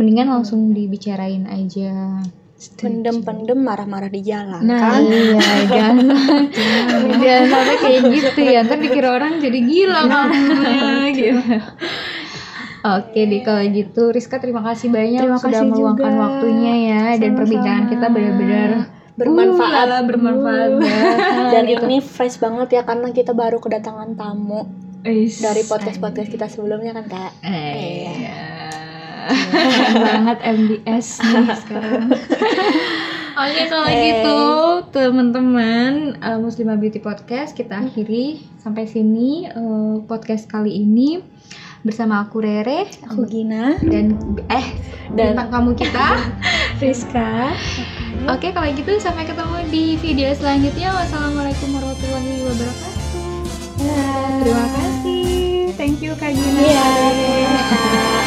Mendingan 0.00 0.32
langsung 0.32 0.72
dibicarain 0.72 1.44
aja. 1.44 2.24
Pendem-pendem 2.74 3.54
marah-marah 3.56 4.08
di 4.08 4.20
jalan 4.20 4.58
Nah, 4.60 4.80
kan 4.80 5.02
iya, 5.04 5.42
jangan 5.64 5.96
jangan 7.16 7.44
sampai 7.48 7.76
kayak 7.76 8.00
gitu 8.10 8.40
ya. 8.40 8.60
Ntar 8.62 8.78
dikira 8.78 9.08
orang 9.16 9.38
jadi 9.38 9.58
gila 9.60 10.00
kamu 10.04 10.34
gitu. 11.18 11.54
Oke 12.80 13.20
deh 13.24 13.40
kalau 13.40 13.62
gitu 13.64 14.02
Rizka 14.08 14.38
terima 14.38 14.62
kasih 14.64 14.88
banyak 14.88 15.18
Terima 15.20 15.36
sudah 15.36 15.50
kasih 15.56 15.66
meluangkan 15.68 16.08
juga. 16.08 16.22
waktunya 16.24 16.74
ya 16.84 17.02
dan 17.12 17.18
Sama-sama. 17.28 17.38
perbincangan 17.38 17.84
kita 17.88 18.06
benar-benar 18.08 18.70
Bermanfaat. 19.14 19.66
uh, 19.68 19.78
lala, 19.80 19.98
bermanfaat 20.00 20.70
banget 20.78 21.18
dan 21.52 21.62
gitu. 21.64 21.84
ini 21.84 21.98
fresh 22.00 22.38
banget 22.38 22.68
ya 22.72 22.82
karena 22.82 23.10
kita 23.10 23.32
baru 23.32 23.58
kedatangan 23.58 24.14
tamu 24.14 24.62
Is, 25.00 25.38
dari 25.38 25.62
podcast 25.62 25.98
podcast 25.98 26.26
kita 26.26 26.46
sebelumnya 26.46 26.90
kan 26.92 27.04
kak 27.04 27.32
Eh, 27.40 28.06
iya. 28.14 28.38
Banget 29.94 30.38
MBS 30.42 31.08
nih 31.20 31.46
sekarang. 31.58 32.06
Oke 33.38 33.62
kalau 33.66 33.86
Eh. 33.86 33.98
gitu 34.02 34.38
teman-teman 34.90 36.18
uh, 36.18 36.36
Muslimah 36.36 36.74
Beauty 36.74 36.98
Podcast 36.98 37.54
kita 37.54 37.78
akhiri 37.80 38.42
sampai 38.58 38.82
sini 38.84 39.46
uh, 39.46 40.02
podcast 40.02 40.50
kali 40.50 40.74
ini 40.76 41.22
bersama 41.80 42.20
aku 42.20 42.42
Rere 42.42 42.90
aku 43.06 43.22
Gina 43.24 43.78
dan 43.80 44.18
eh 44.48 44.66
Dan- 45.08 45.38
bintang 45.38 45.50
kamu 45.52 45.70
kita. 45.76 46.18
Rizka 46.82 47.54
Oke 48.26 48.50
kalau 48.50 48.66
gitu 48.68 48.98
sampai 48.98 49.22
ketemu 49.22 49.56
di 49.68 49.94
video 49.96 50.30
selanjutnya. 50.32 50.90
Wassalamualaikum 50.92 51.68
warahmatullahi 51.70 52.42
wabarakatuh. 52.42 52.96
Terima 54.38 54.66
kasih. 54.68 55.26
Thank 55.74 56.02
you 56.02 56.12
Kak 56.12 56.34
Gina. 56.34 56.58
Iya. 56.60 58.26